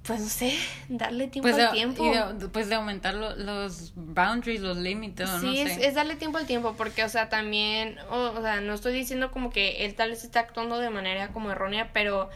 [0.07, 0.53] pues no sé,
[0.89, 2.03] darle tiempo Pues al tiempo.
[2.03, 5.87] y de, pues de aumentar lo- los boundaries, los límites, Sí, no es, sé.
[5.87, 9.31] es darle tiempo al tiempo, porque, o sea, también, o, o sea, no estoy diciendo
[9.31, 12.31] como que él tal vez está actuando de manera como errónea, pero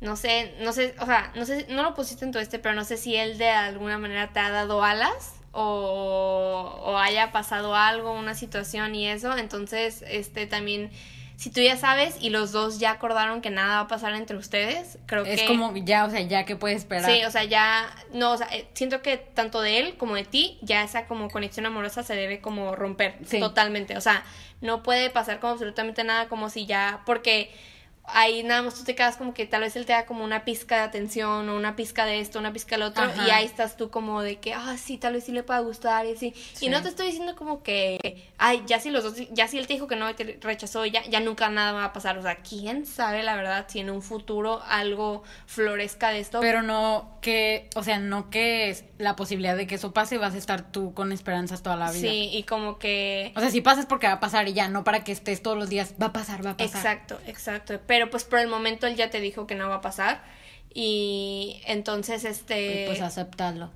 [0.00, 2.74] no sé, no sé, o sea, no sé, no lo pusiste en tu este, pero
[2.74, 7.74] no sé si él de alguna manera te ha dado alas o, o haya pasado
[7.74, 10.90] algo, una situación y eso, entonces, este, también,
[11.36, 14.36] si tú ya sabes y los dos ya acordaron que nada va a pasar entre
[14.36, 15.46] ustedes, creo es que...
[15.46, 17.10] como ya, o sea, ya que puedes esperar.
[17.10, 20.24] Sí, o sea, ya, no, o sea, eh, siento que tanto de él como de
[20.24, 23.40] ti, ya esa como conexión amorosa se debe como romper Sí.
[23.40, 24.22] totalmente, o sea,
[24.60, 27.50] no puede pasar como absolutamente nada como si ya, porque
[28.08, 30.44] ahí nada más tú te quedas como que tal vez él te da como una
[30.44, 33.26] pizca de atención o una pizca de esto, una pizca del otro Ajá.
[33.26, 36.06] y ahí estás tú como de que, ah, sí, tal vez sí le pueda gustar
[36.06, 36.34] y así.
[36.54, 36.66] Sí.
[36.66, 39.66] Y no te estoy diciendo como que, ay, ya si los dos, ya si él
[39.66, 42.18] te dijo que no y te rechazó, ya, ya nunca nada va a pasar.
[42.18, 46.40] O sea, quién sabe la verdad si en un futuro algo florezca de esto.
[46.40, 50.34] Pero no que, o sea, no que es la posibilidad de que eso pase, vas
[50.34, 52.08] a estar tú con esperanzas toda la vida.
[52.08, 53.32] Sí, y como que...
[53.36, 55.42] O sea, si pasa es porque va a pasar y ya, no para que estés
[55.42, 56.76] todos los días, va a pasar, va a pasar.
[56.76, 57.80] Exacto, exacto.
[57.86, 60.22] Pero pues por el momento él ya te dijo que no va a pasar.
[60.74, 62.84] Y entonces, este...
[62.84, 63.70] Y pues acéptalo.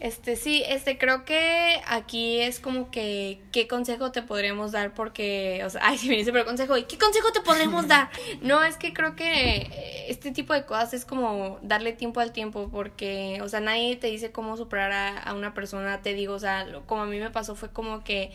[0.00, 4.94] Este, sí, este, creo que aquí es como que, ¿qué consejo te podríamos dar?
[4.94, 8.08] Porque, o sea, ay, si me dice, pero consejo, ¿y qué consejo te podríamos dar?
[8.40, 12.30] No, es que creo que eh, este tipo de cosas es como darle tiempo al
[12.32, 16.34] tiempo, porque, o sea, nadie te dice cómo superar a, a una persona, te digo,
[16.34, 18.30] o sea, lo- como a mí me pasó fue como que,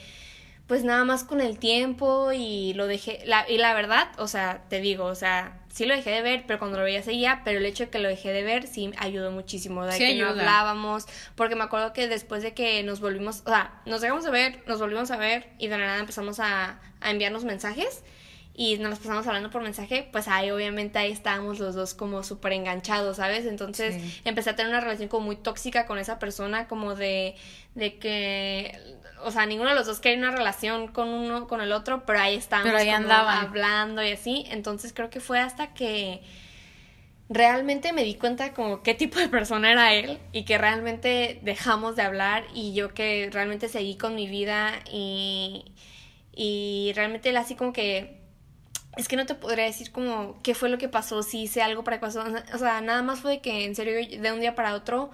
[0.67, 4.63] pues nada más con el tiempo y lo dejé, la, y la verdad, o sea,
[4.69, 7.59] te digo, o sea, sí lo dejé de ver, pero cuando lo veía seguía, pero
[7.59, 10.27] el hecho de que lo dejé de ver sí ayudó muchísimo, de Sí que no
[10.29, 10.41] ayuda.
[10.41, 11.05] hablábamos,
[11.35, 14.63] porque me acuerdo que después de que nos volvimos, o sea, nos dejamos de ver,
[14.65, 18.03] nos volvimos a ver y de la nada empezamos a, a enviarnos mensajes
[18.55, 22.21] y nos las pasamos hablando por mensaje, pues ahí obviamente ahí estábamos los dos como
[22.21, 23.47] súper enganchados, ¿sabes?
[23.47, 23.95] Entonces
[24.25, 27.35] empecé a tener una relación como muy tóxica con esa persona, como de,
[27.73, 28.77] de que,
[29.23, 32.19] o sea, ninguno de los dos quería una relación con uno, con el otro, pero
[32.19, 33.37] ahí estábamos Pero ahí como andaban.
[33.47, 36.21] hablando y así, entonces creo que fue hasta que
[37.29, 41.95] realmente me di cuenta como qué tipo de persona era él y que realmente dejamos
[41.95, 45.65] de hablar y yo que realmente seguí con mi vida y,
[46.35, 48.22] y realmente él así como que
[48.97, 51.83] es que no te podría decir como qué fue lo que pasó, si hice algo
[51.83, 52.23] para que pasó,
[52.53, 55.11] o sea, nada más fue que en serio de un día para otro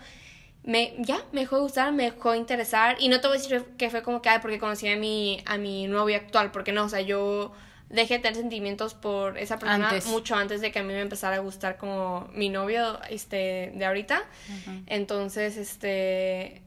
[0.63, 3.41] me ya me dejó de gustar, me dejó de interesar y no te voy a
[3.41, 6.71] decir que fue como que ay, porque conocí a mi a mi novio actual, porque
[6.71, 7.53] no, o sea, yo
[7.89, 10.05] dejé de tener sentimientos por esa persona Antes.
[10.07, 13.85] mucho antes de que a mí me empezara a gustar como mi novio este de
[13.85, 14.23] ahorita.
[14.85, 16.61] Entonces, este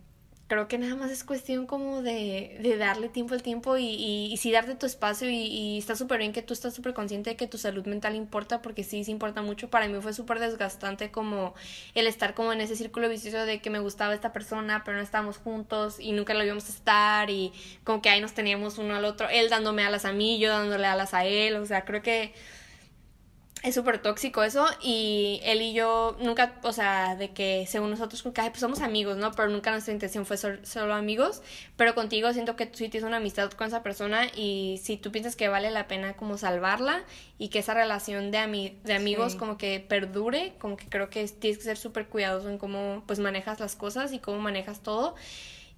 [0.53, 4.31] creo que nada más es cuestión como de, de darle tiempo al tiempo y, y,
[4.31, 7.31] y sí darte tu espacio y, y está súper bien que tú estás súper consciente
[7.31, 9.71] de que tu salud mental importa porque sí, sí importa mucho.
[9.71, 11.55] Para mí fue súper desgastante como
[11.95, 15.03] el estar como en ese círculo vicioso de que me gustaba esta persona pero no
[15.03, 17.51] estábamos juntos y nunca lo íbamos a estar y
[17.83, 20.87] como que ahí nos teníamos uno al otro, él dándome alas a mí, yo dándole
[20.87, 22.35] alas a él, o sea, creo que
[23.63, 28.21] es súper tóxico eso y él y yo nunca, o sea, de que según nosotros
[28.23, 29.31] pues somos amigos, ¿no?
[29.33, 31.43] Pero nunca nuestra intención fue sol- solo amigos,
[31.77, 35.13] pero contigo siento que tú sí tienes una amistad con esa persona y si tú
[35.13, 37.05] piensas que vale la pena como salvarla
[37.39, 39.39] y que esa relación de, ami de amigos Sí.
[39.39, 43.21] como que perdure, como que creo que tienes que ser súper cuidadoso en cómo pues
[43.21, 45.15] manejas las cosas y cómo manejas todo.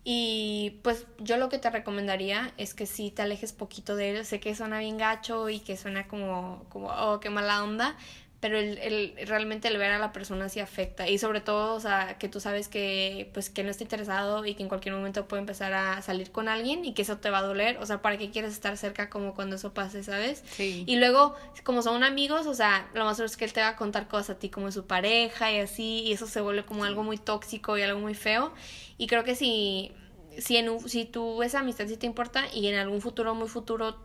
[0.07, 4.27] Y pues yo lo que te recomendaría es que sí te alejes poquito de él.
[4.27, 7.97] Sé que suena bien gacho y que suena como, como oh, qué mala onda,
[8.45, 11.09] pero el, el, realmente el ver a la persona sí afecta.
[11.09, 14.55] Y sobre todo, o sea, que tú sabes que pues que no está interesado y
[14.55, 17.39] que en cualquier momento puede empezar a salir con alguien y que eso te va
[17.39, 17.79] a doler.
[17.79, 20.45] O sea, ¿para qué quieres estar cerca como cuando eso pase, sabes?
[20.51, 20.85] Sí.
[20.87, 23.69] Y luego, como son amigos, o sea, lo más seguro es que él te va
[23.69, 26.85] a contar cosas a ti como su pareja y así, y eso se vuelve como
[26.85, 28.53] algo muy tóxico y algo muy feo.
[28.99, 29.91] Y creo que si,
[30.37, 33.49] si, en un- si tú esa amistad sí te importa y en algún futuro, muy
[33.49, 33.97] futuro,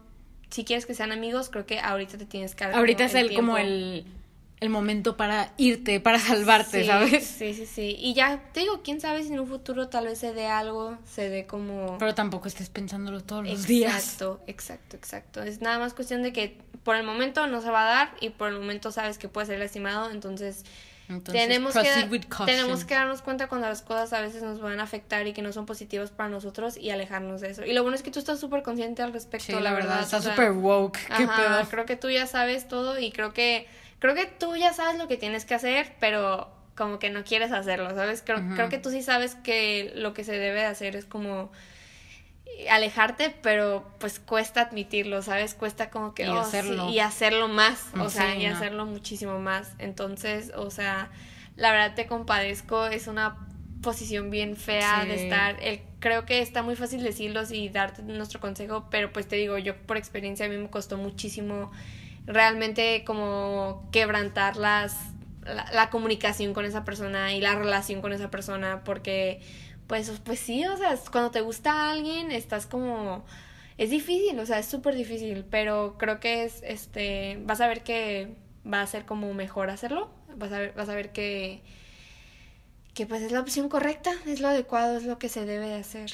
[0.49, 3.35] si quieres que sean amigos, creo que ahorita te tienes que Ahorita como es el,
[3.35, 3.57] como tiempo.
[3.57, 4.05] el,
[4.59, 7.25] el momento para irte, para salvarte, Sí, ¿sabes?
[7.25, 7.95] Sí, sí, sí.
[7.99, 10.97] Y ya te digo, quién sabe si en un futuro tal vez se dé algo,
[11.05, 11.97] se dé como...
[11.97, 13.93] Pero tampoco estés pensándolo todos los días.
[13.95, 15.43] Exacto, exacto, exacto.
[15.43, 18.29] Es nada más cuestión de que por el momento no se va a dar y
[18.31, 20.65] por el momento sabes que puede ser lastimado, entonces,
[21.07, 24.83] Entonces, tenemos, que, tenemos que darnos cuenta cuando las cosas a veces nos van a
[24.83, 27.63] afectar y que no son positivas para nosotros y alejarnos de eso.
[27.65, 30.01] Y lo bueno es que tú estás súper consciente al respecto, Sí, la, verdad.
[30.01, 30.99] está o sea, súper woke.
[31.15, 31.69] Qué pedo.
[31.69, 33.67] creo que tú ya sabes todo y creo que
[33.99, 37.51] creo que tú ya sabes lo que tienes que hacer, pero como que no quieres
[37.51, 38.21] hacerlo, ¿sabes?
[38.25, 41.51] Creo, creo que tú sí sabes que lo que se debe de hacer es como
[42.69, 45.53] alejarte, pero pues cuesta admitirlo, ¿sabes?
[45.53, 46.89] Cuesta como que Y oh, sí, hacerlo.
[46.89, 48.55] y hacerlo más, o Sí, sea, y no.
[48.55, 49.73] hacerlo muchísimo más.
[49.79, 51.09] Entonces, o sea,
[51.55, 53.37] la verdad te compadezco, es una
[53.81, 55.57] posición bien fea de estar.
[55.61, 59.57] El, creo que está muy fácil decirlos y darte nuestro consejo, pero pues te digo,
[59.57, 61.71] yo por experiencia a mí me costó muchísimo
[62.25, 64.95] realmente como quebrantar las
[65.45, 69.41] la, comunicación con esa persona y la relación con esa persona porque
[69.87, 73.25] pues pues sí, o sea, cuando te gusta alguien estás como
[73.77, 77.83] es difícil, o sea, es súper difícil, pero creo que es este vas a ver
[77.83, 78.35] que
[78.71, 81.61] va a ser como mejor hacerlo, vas a ver vas a ver que
[82.93, 85.75] que pues es la opción correcta, es lo adecuado, es lo que se debe de
[85.75, 86.11] hacer.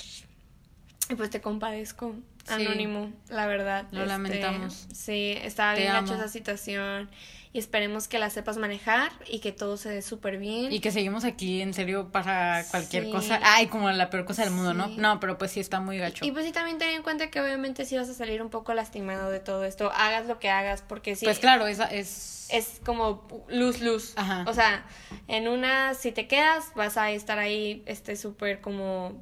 [1.09, 2.15] Y pues te compadezco,
[2.45, 2.53] Sí.
[2.53, 3.85] anónimo, la verdad.
[3.91, 4.87] Lo este, lamentamos.
[4.93, 6.13] Sí, estaba Te bien amo.
[6.13, 7.09] esa situación
[7.53, 10.71] y esperemos que la sepas manejar y que todo se dé súper bien.
[10.73, 13.11] Y que seguimos aquí en serio para cualquier Sí.
[13.11, 13.39] cosa.
[13.41, 14.87] Ay, como la peor cosa del mundo, ¿no?
[14.89, 14.95] Sí.
[14.97, 16.25] No, pero pues sí está muy gacho.
[16.25, 18.73] Y pues sí también ten en cuenta que obviamente si vas a salir un poco
[18.73, 22.47] lastimado de todo esto, hagas lo que hagas, porque sí, pues claro, esa es...
[22.51, 24.13] es como luz, luz.
[24.17, 24.43] Ajá.
[24.47, 24.85] O sea,
[25.27, 29.13] en una, si te quedas, vas a estar ahí, este, súper como,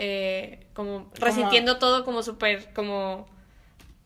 [0.00, 3.32] eh, como resintiendo todo como súper, como Va-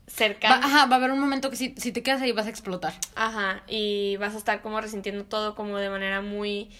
[0.06, 0.66] cercano.
[0.66, 2.94] ajá, va a haber un momento que si, si te quedas ahí vas a explotar.
[3.14, 6.70] Ajá, y vas a estar como resintiendo todo como de manera muy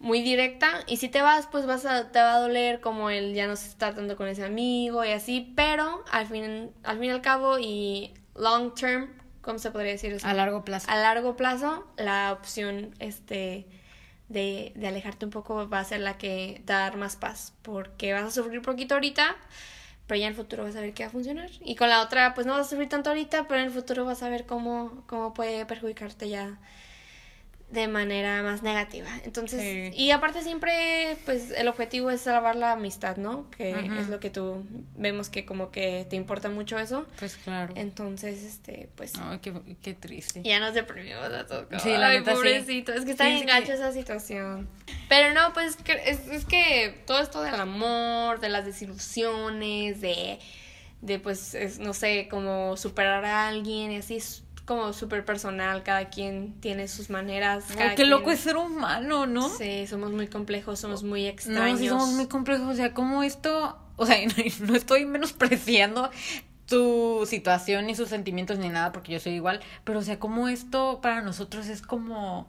[0.00, 3.34] muy directa y si te vas pues vas a te va a doler como el
[3.34, 7.06] ya no se está tratando con ese amigo y así, pero al fin al fin
[7.06, 10.26] y al cabo y long term, ¿cómo se podría decir eso?
[10.26, 10.88] A largo plazo.
[10.88, 13.66] A largo plazo, la opción este
[14.28, 18.24] de, de alejarte un poco va a ser la que dar más paz, porque vas
[18.24, 19.36] a sufrir poquito ahorita,
[20.06, 21.50] pero ya en el futuro vas a ver que va a funcionar.
[21.60, 24.04] Y con la otra, pues no vas a sufrir tanto ahorita, pero en el futuro
[24.04, 26.58] vas a ver cómo, cómo puede perjudicarte ya
[27.70, 29.08] de manera más negativa.
[29.24, 29.60] Entonces,
[29.92, 30.02] Sí.
[30.02, 33.50] y aparte siempre, pues el objetivo es salvar la amistad, ¿no?
[33.50, 34.64] Que es lo que tú
[34.96, 37.06] vemos que como que te importa mucho eso.
[37.18, 37.74] Pues claro.
[37.76, 39.52] Entonces, este, pues Ay, qué,
[39.82, 40.40] qué triste.
[40.42, 41.66] ya nos deprimimos a todos.
[41.82, 42.36] Sí, la Ay, neta, sí.
[42.38, 42.92] pobrecito.
[42.94, 44.66] Es que está Sí, que- esa situación.
[45.10, 50.38] Pero no, pues es, es que todo esto del amor, de las desilusiones, de,
[51.02, 55.82] de pues, es, no sé, como superar a alguien y así es como súper personal.
[55.82, 57.64] Cada quien tiene sus maneras.
[57.70, 59.48] Ay, cada qué quien- loco es ser humano, ¿no?
[59.48, 61.80] Sí, somos muy complejos, somos muy No, extraños.
[61.80, 62.68] sí somos muy complejos.
[62.68, 63.76] O sea, como esto.
[63.96, 64.16] O sea,
[64.60, 66.10] no, no estoy menospreciando
[66.66, 69.60] tu situación ni sus sentimientos ni nada, porque yo soy igual.
[69.84, 72.46] Pero, o sea, como esto para nosotros es como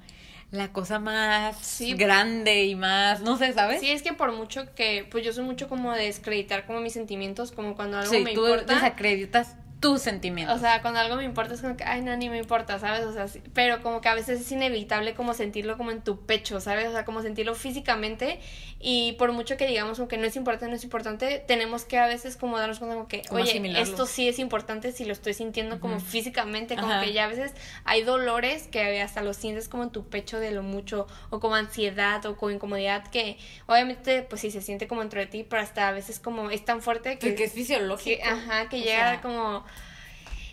[0.52, 1.94] la cosa más Sí.
[1.94, 3.22] grande y más.
[3.22, 3.80] No sé, ¿sabes?
[3.80, 6.94] Sí, es que por mucho que, pues yo soy mucho como de descreditar como mis
[6.94, 8.74] sentimientos, como cuando algo Sí, me tú importa.
[8.74, 10.58] desacreditas tus sentimientos.
[10.58, 13.06] O sea, cuando algo me importa es como que, ay, no, ni me importa, ¿sabes?
[13.06, 16.26] O sea, sí, pero como que a veces es inevitable como sentirlo como en tu
[16.26, 16.88] pecho, ¿sabes?
[16.90, 18.40] O sea, como sentirlo físicamente
[18.82, 21.98] y por mucho que digamos como que no es importante, no es importante, tenemos que
[21.98, 23.88] a veces como darnos cuenta como que, Como oye, asimilarlo.
[23.90, 27.04] esto sí es importante si lo estoy sintiendo como físicamente, como Ajá.
[27.04, 27.54] que ya a veces
[27.86, 31.56] hay dolores que hasta los sientes como en tu pecho de lo mucho o como
[31.56, 35.62] ansiedad o como incomodidad que obviamente pues sí se siente como dentro de ti, pero
[35.62, 37.28] hasta a veces como es tan fuerte que...
[37.28, 38.22] Porque es fisiológico.
[38.22, 39.64] Que, ajá, que O llega sea, como...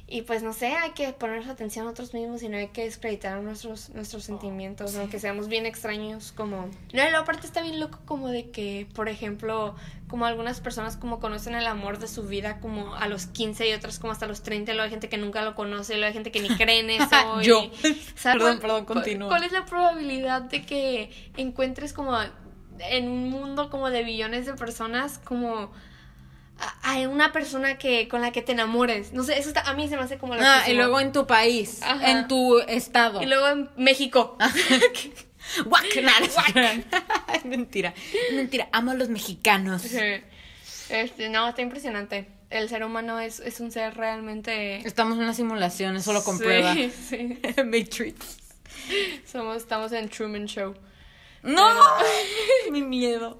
[0.08, 2.84] Y pues no sé, hay que ponernos atención a nosotros mismos y no hay que
[2.84, 6.66] descreditar nuestros, nuestros sentimientos, aunque seamos bien extraños como...
[6.92, 9.74] No, y luego aparte está bien loco como de que, por ejemplo,
[10.06, 13.72] como algunas personas como conocen el amor de su vida como a los 15 y
[13.72, 16.06] otras como hasta los 30, y luego hay gente que nunca lo conoce, y luego
[16.06, 17.40] hay gente que ni cree en eso.
[17.40, 17.68] y- Yo.
[18.14, 19.28] ¿sabes Perdón, perdón, continúa.
[19.28, 22.16] ¿Cuál es la probabilidad de que encuentres como
[22.78, 25.72] en un mundo como de billones de personas como
[26.58, 29.12] a, a una persona que con la que te enamores?
[29.12, 31.26] No sé, eso está, a mí se me hace como Ah, y luego en tu
[31.26, 32.10] país, Ajá.
[32.10, 33.22] en tu estado.
[33.22, 34.36] Y luego en México.
[35.64, 36.82] Guac, nada,
[37.34, 37.94] Es mentira.
[38.32, 38.68] Mentira.
[38.72, 39.82] Amo a los mexicanos.
[39.82, 39.98] Sí.
[40.88, 42.28] Este, no, está impresionante.
[42.50, 44.76] El ser humano es, es un ser realmente...
[44.86, 46.74] Estamos en una simulación, eso lo Sí, comprueba.
[46.74, 47.38] sí.
[47.64, 48.38] Matrix.
[49.30, 50.74] Somos, estamos en Truman Show.
[51.42, 51.68] ¡No!
[52.70, 53.38] Mi miedo.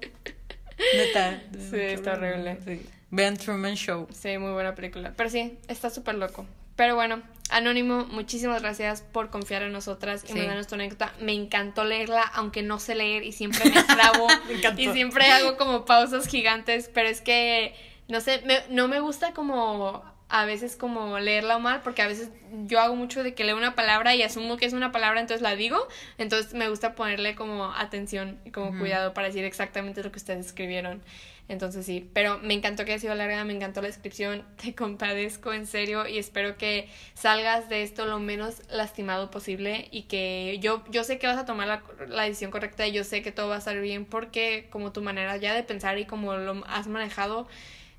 [0.95, 1.41] Neta.
[1.69, 2.57] Sí, está horrible.
[2.65, 2.81] Sí.
[3.09, 4.07] Vean Truman Show.
[4.11, 5.13] Sí, muy buena película.
[5.15, 6.45] Pero sí, está súper loco.
[6.75, 10.33] Pero bueno, Anónimo, muchísimas gracias por confiar en nosotras y Sí.
[10.37, 11.13] mandarnos tu anécdota.
[11.21, 15.55] Me encantó leerla, aunque no sé leer y siempre me clavo Me y siempre hago
[15.55, 17.73] como pausas gigantes, pero es que,
[18.09, 22.31] no sé, me- no me gusta como a veces como leerla mal, porque a veces
[22.65, 25.41] yo hago mucho de que leo una palabra y asumo que es una palabra, entonces
[25.41, 25.79] la digo,
[26.17, 30.45] entonces me gusta ponerle como atención y como cuidado para decir exactamente lo que ustedes
[30.47, 31.01] escribieron.
[31.49, 35.53] Entonces sí, pero me encantó que haya sido larga, me encantó la descripción, te compadezco
[35.53, 40.83] en serio y espero que salgas de esto lo menos lastimado posible y que yo,
[40.89, 43.47] yo sé que vas a tomar la, la decisión correcta y yo sé que todo
[43.47, 46.87] va a salir bien porque como tu manera ya de pensar y como lo has
[46.87, 47.47] manejado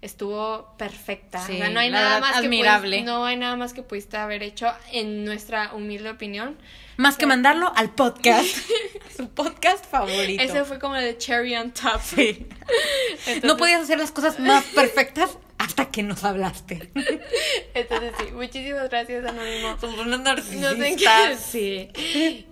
[0.00, 1.44] estuvo perfecta.
[1.44, 2.98] Sí, o sea, no hay nada más admirable.
[2.98, 6.56] que no hay nada más que pudiste haber hecho en nuestra humilde opinión.
[6.96, 8.48] Más que mandarlo al podcast.
[9.16, 10.42] Su podcast favorito.
[10.42, 12.00] Ese fue como el cherry on top.
[12.02, 12.46] Sí.
[13.26, 15.38] Entonces- No podías hacer las cosas más perfectas
[15.68, 16.90] hasta que nos hablaste.
[17.74, 19.78] Entonces sí, muchísimas gracias Anónimo.
[19.78, 21.40] Somos unos narcisistas.
[21.40, 21.90] sí.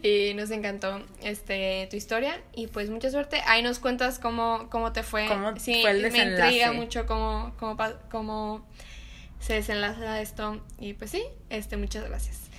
[0.03, 3.41] Y nos encantó este tu historia y pues mucha suerte.
[3.47, 5.29] Ahí nos cuentas cómo, cómo te fue.
[5.29, 7.79] Cómo sí, fue el me intriga mucho cómo, cómo,
[8.11, 8.67] cómo
[9.41, 10.61] se desenlaza esto.
[10.79, 12.51] Y pues sí, este, muchas gracias.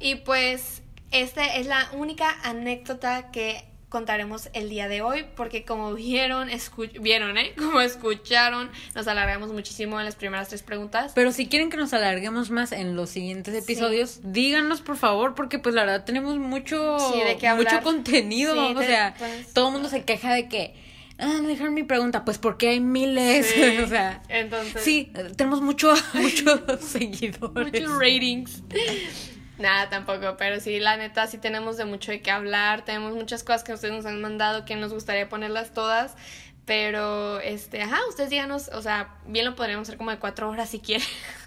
[0.00, 5.94] Y pues esta es la única anécdota que contaremos el día de hoy porque como
[5.94, 7.52] vieron, escu- vieron, ¿eh?
[7.56, 11.12] Como escucharon, nos alargamos muchísimo en las primeras tres preguntas.
[11.14, 15.58] Pero si quieren que nos alarguemos más en los siguientes episodios, díganos por favor, porque
[15.58, 18.54] pues la verdad tenemos mucho, Sí, de qué mucho contenido.
[18.54, 20.74] Sí, o sea, pues- todo el mundo se queja de que,
[21.18, 23.46] ah, no dejaron mi pregunta, pues porque hay miles.
[23.46, 27.72] Sí, o sea, entonces sí, tenemos mucho, muchos seguidores.
[27.72, 28.62] muchos ratings.
[29.58, 33.42] Nada, tampoco, pero sí, la neta, sí tenemos de mucho de qué hablar, tenemos muchas
[33.42, 36.14] cosas que ustedes nos han mandado que nos gustaría ponerlas todas,
[36.66, 40.68] pero, este, ajá, ustedes díganos, o sea, bien lo podríamos hacer como de cuatro horas
[40.70, 41.06] si quieren.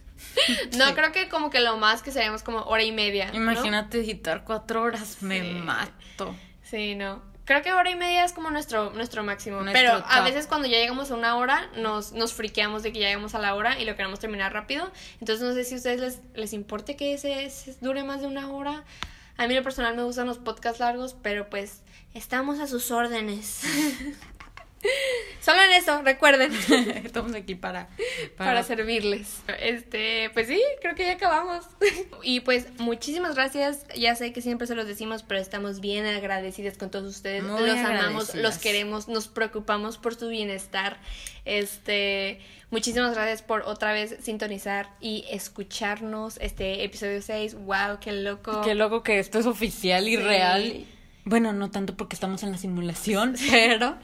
[0.77, 0.93] No, Sí.
[0.93, 3.27] creo que como que lo más que seríamos como hora y media.
[3.31, 3.35] ¿no?
[3.35, 5.51] Imagínate editar cuatro horas, me Sí.
[5.53, 6.35] mato.
[6.61, 7.21] Sí, no.
[7.49, 9.63] Creo que hora y media es como nuestro, nuestro máximo.
[9.63, 10.23] Nuestro pero a top.
[10.23, 13.39] veces cuando ya llegamos a una hora, nos, nos friqueamos de que ya llegamos a
[13.39, 14.91] la hora y lo queremos terminar rápido.
[15.19, 18.27] Entonces no sé si a ustedes les, les importe que ese, ese dure más de
[18.27, 18.83] una hora.
[19.35, 21.81] A mí en lo personal me gustan los podcasts largos, pero pues
[22.13, 23.61] estamos a sus órdenes.
[25.41, 26.53] Solo en eso, recuerden.
[27.05, 27.89] Estamos aquí para,
[28.37, 29.41] para, servirles.
[29.59, 31.65] Este, pues sí, creo que ya acabamos.
[32.23, 33.85] y pues muchísimas gracias.
[33.95, 37.43] Ya sé que siempre se los decimos, pero estamos bien agradecidas con todos ustedes.
[37.43, 40.97] Muy los amamos, los queremos, nos preocupamos por su bienestar.
[41.45, 46.37] Este, muchísimas gracias por otra vez sintonizar y escucharnos.
[46.37, 47.55] Este episodio 6.
[47.55, 48.61] Wow, qué loco.
[48.61, 50.21] Qué loco que esto es oficial y Sí.
[50.21, 50.85] real.
[51.29, 53.97] Bueno, no tanto porque estamos en la simulación, pero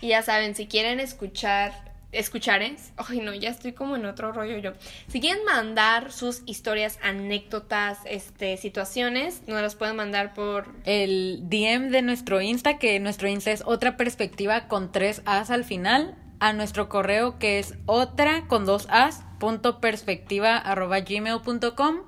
[0.00, 1.72] Y ya saben, si quieren escuchar,
[2.10, 2.74] escuchar, ¿eh?
[2.96, 4.72] Ay, no, ya estoy como en otro rollo yo.
[5.08, 10.68] Si quieren mandar sus historias, anécdotas, este, situaciones, nos las pueden mandar por...
[10.86, 15.64] el DM de nuestro Insta, que nuestro Insta es otra perspectiva con tres As al
[15.64, 21.76] final, a nuestro correo que es otra con dos As, punto perspectiva arroba gmail punto
[21.76, 21.98] com,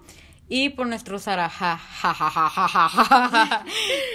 [0.55, 1.81] y por nuestro Saraja,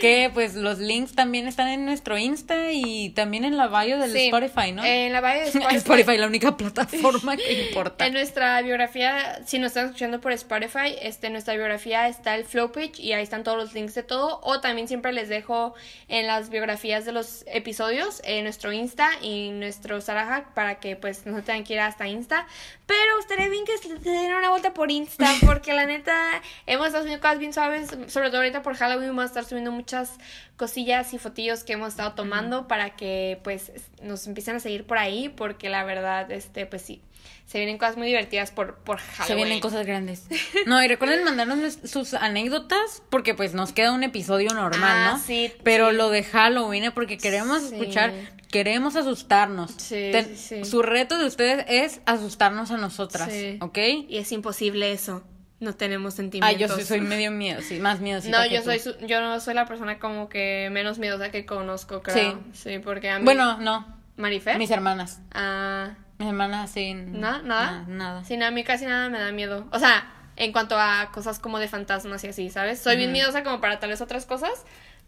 [0.02, 4.16] que pues los links también están en nuestro Insta y también en la bio del
[4.16, 4.86] Spotify, ¿no?
[4.86, 5.76] En la bio de Spotify.
[5.78, 8.06] Spotify, la única plataforma que importa.
[8.06, 12.46] En nuestra biografía, si nos están escuchando por Spotify, este, en nuestra biografía está el
[12.46, 13.00] Flowpage.
[13.00, 14.40] y ahí están todos los links de todo.
[14.44, 15.74] O también siempre les dejo
[16.08, 21.26] en las biografías de los episodios en nuestro Insta y nuestro Saraja para que pues
[21.26, 22.46] no tengan que ir hasta Insta.
[22.86, 26.27] Pero estaría bien que se den una vuelta por Insta porque la neta
[26.66, 29.72] hemos estado subiendo cosas bien suaves, sobre todo ahorita por Halloween vamos a estar subiendo
[29.72, 30.14] muchas
[30.56, 33.72] cosillas y fotillos que hemos estado tomando para que pues
[34.02, 37.02] nos empiecen a seguir por ahí porque la verdad este pues sí
[37.46, 39.28] se vienen cosas muy divertidas por, por Halloween.
[39.28, 40.26] Se vienen cosas grandes.
[40.66, 45.20] No, y recuerden mandarnos sus anécdotas porque pues nos queda un episodio normal, Ah, ¿no?
[45.24, 45.96] sí, Pero sí.
[45.96, 46.92] lo de Halloween, ¿eh?
[46.92, 47.76] porque queremos Sí.
[47.76, 48.14] escuchar,
[48.52, 49.72] queremos asustarnos.
[49.78, 50.66] Sí, Ten- sí, sí.
[50.66, 53.58] Su reto de ustedes es asustarnos a nosotras, Sí.
[53.62, 53.78] ¿ok?
[54.10, 55.24] Y es imposible eso.
[55.60, 56.55] No tenemos sentimientos.
[56.55, 58.22] Ah, yo sí soy medio miedo, sí, más miedo.
[58.30, 62.03] No, yo soy su- yo no soy la persona como que menos miedosa que conozco,
[62.03, 62.39] creo.
[62.53, 63.86] Sí, porque a mí Bueno, no,
[64.18, 64.58] Marifer.
[64.58, 65.20] mis hermanas.
[65.34, 66.93] Ah, Mis hermanas sí.
[66.93, 67.41] ¿Nada?
[67.43, 68.24] na- Nada.
[68.24, 69.68] Sí, no, a mí casi nada me da miedo.
[69.72, 72.80] O sea, en cuanto a cosas como de fantasmas y así, ¿sabes?
[72.80, 74.51] Soy bien miedosa como para tal vez otras cosas,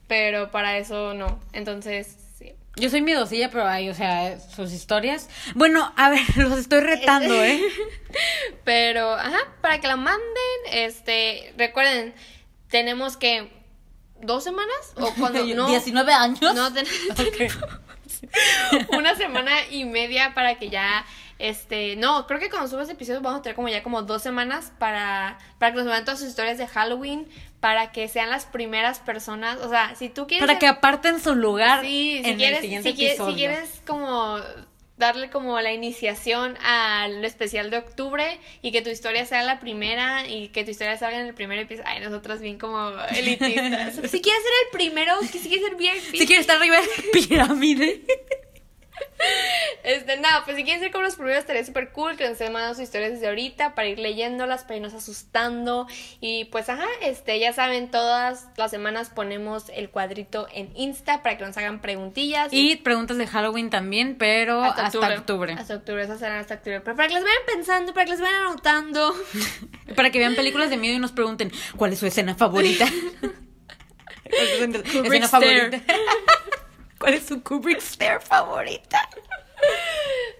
[0.07, 1.39] pero para eso no.
[1.53, 2.18] Entonces, sí.
[2.79, 5.29] Yo soy miedosilla, pero hay, o sea, sus historias.
[5.55, 7.61] Bueno, a ver, los estoy retando, ¿eh?
[8.63, 10.23] Pero, ajá, para que la manden,
[10.71, 12.13] este, recuerden,
[12.69, 13.51] tenemos que
[14.21, 16.53] dos semanas o cuando no 19 años.
[16.55, 16.85] no ten-
[18.91, 21.05] una semana y media para que ya
[21.37, 24.21] este no creo que cuando suba ese episodio vamos a tener como ya como dos
[24.21, 28.45] semanas para para que nos manden todas sus historias de Halloween para que sean las
[28.45, 32.37] primeras personas o sea si tú quieres Para que aparten su lugar sí, si en
[32.37, 34.39] quieres, el siguiente si, si quieres como
[34.99, 40.27] darle como la iniciación al especial de octubre y que tu historia sea la primera
[40.27, 41.89] y que tu historia salga en el primer episodio.
[41.89, 43.93] Ay, nosotras bien como elitistas.
[44.11, 47.11] si quieres ser el primero, si quieres ser bien Si quieres estar arriba de la
[47.13, 48.03] pirámide.
[49.83, 52.51] Este, nada, pues si quieren ser como los primeros estaría súper cool que nos estén
[52.51, 55.87] mandando sus historias desde ahorita para ir leyéndolas, para irnos asustando.
[56.19, 61.37] Y pues ajá, este, ya saben, todas las semanas ponemos el cuadrito en Insta para
[61.37, 62.49] que nos hagan preguntillas.
[62.51, 65.53] Y preguntas de Halloween también, pero hasta, octubre.
[65.53, 66.81] Hasta octubre, esas serán hasta octubre.
[66.81, 69.15] Pero para que las vayan pensando, para que las vayan anotando.
[69.95, 72.85] Para que vean películas de miedo y nos pregunten cuál es su escena favorita.
[73.19, 75.81] ¿Cuál es su escena favorita?
[76.99, 79.09] ¿Cuál es su Kubrick Stare favorita?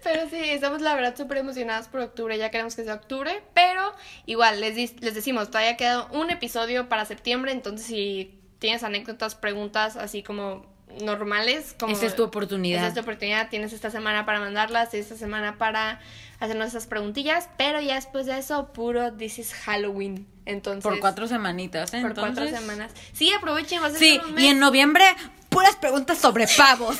[0.03, 3.93] Pero sí, estamos la verdad súper emocionadas por octubre, ya queremos que sea octubre, pero
[4.25, 9.97] igual les, les decimos, todavía queda un episodio para septiembre, entonces si tienes anécdotas, preguntas
[9.97, 10.65] así como
[11.01, 11.93] normales, como...
[11.93, 12.79] Esa es tu oportunidad.
[12.79, 15.99] Esa es tu oportunidad, tienes esta semana para mandarlas, esta semana para
[16.39, 20.83] hacernos esas preguntillas, pero ya después de eso, puro This is Halloween, entonces...
[20.83, 22.01] Por cuatro semanitas, ¿eh?
[22.01, 22.91] por cuatro semanas.
[23.13, 24.61] Sí, aprovechen, va a ser Sí, un y en mes.
[24.61, 25.05] noviembre,
[25.49, 26.97] puras preguntas sobre pavos.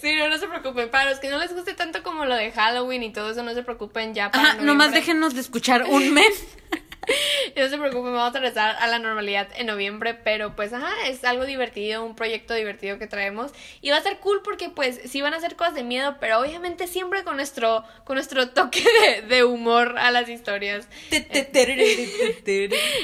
[0.00, 0.90] Sí, no, no se preocupen.
[0.90, 3.54] Para los que no les guste tanto como lo de Halloween y todo eso, no
[3.54, 6.44] se preocupen ya para Ajá, nomás déjenos de escuchar un mes.
[7.56, 11.22] No se preocupen, vamos a regresar a la normalidad en noviembre, pero pues ajá, es
[11.24, 15.20] algo divertido, un proyecto divertido que traemos y va a ser cool porque pues sí
[15.22, 19.22] van a ser cosas de miedo, pero obviamente siempre con nuestro con nuestro toque de,
[19.22, 20.88] de humor a las historias.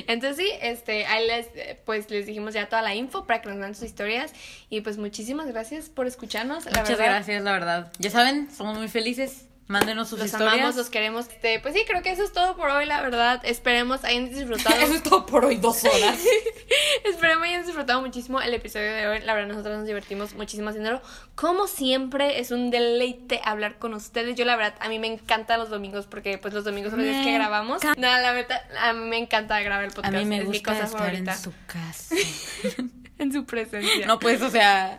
[0.06, 1.48] Entonces sí, este, ahí les,
[1.84, 4.32] pues les dijimos ya toda la info para que nos manden sus historias
[4.68, 7.04] y pues muchísimas gracias por escucharnos, la Muchas verdad.
[7.06, 7.92] gracias, la verdad.
[7.98, 9.46] Ya saben, somos muy felices.
[9.70, 10.54] Mándenos sus Los historias.
[10.54, 11.28] amamos, los queremos.
[11.28, 13.40] Este, pues sí, creo que eso es todo por hoy, la verdad.
[13.44, 14.74] Esperemos hayan disfrutado.
[14.80, 16.18] Eso es todo por hoy, dos horas.
[17.04, 19.20] Esperemos hayan disfrutado muchísimo el episodio de hoy.
[19.20, 21.00] La verdad, nosotros nos divertimos muchísimo haciéndolo.
[21.36, 24.34] Como siempre, es un deleite hablar con ustedes.
[24.36, 27.08] Yo, la verdad, a mí me encantan los domingos porque, pues, los domingos son los
[27.08, 27.80] días que grabamos.
[27.96, 30.14] Nada, la verdad, a mí me encanta grabar el A podcast.
[30.14, 31.32] mí me es mi gusta cosa estar favorita.
[31.32, 32.14] en su casa.
[33.18, 34.06] En su presencia.
[34.06, 34.98] No, pues, o sea,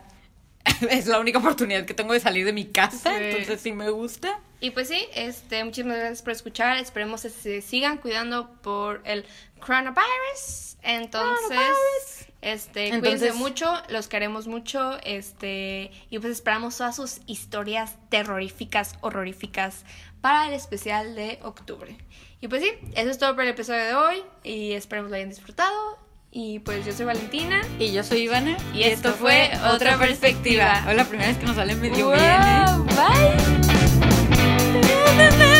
[0.90, 3.24] es la única oportunidad que tengo de salir de mi casa, Sí.
[3.24, 4.38] entonces sí me gusta.
[4.60, 6.76] Y pues sí, este, muchísimas gracias por escuchar.
[6.78, 9.24] Esperemos que se sigan cuidando por el
[9.60, 10.76] coronavirus.
[10.82, 12.26] Entonces, Coronavirus.
[12.42, 18.96] este, Entonces- cuídense mucho, los queremos mucho, este, y pues esperamos todas sus historias terroríficas,
[19.00, 19.84] horroríficas
[20.20, 21.96] para el especial de octubre.
[22.40, 25.28] Y pues sí, eso es todo por el episodio de hoy y esperemos lo hayan
[25.28, 25.98] disfrutado.
[26.34, 27.60] Y pues yo soy Valentina.
[27.78, 28.56] Y yo soy Ivana.
[28.72, 30.82] Y esto fue Otra Perspectiva.
[30.88, 32.64] Hoy la primera vez que nos sale medio Wow, bien, ¿eh?
[35.38, 35.51] Bye.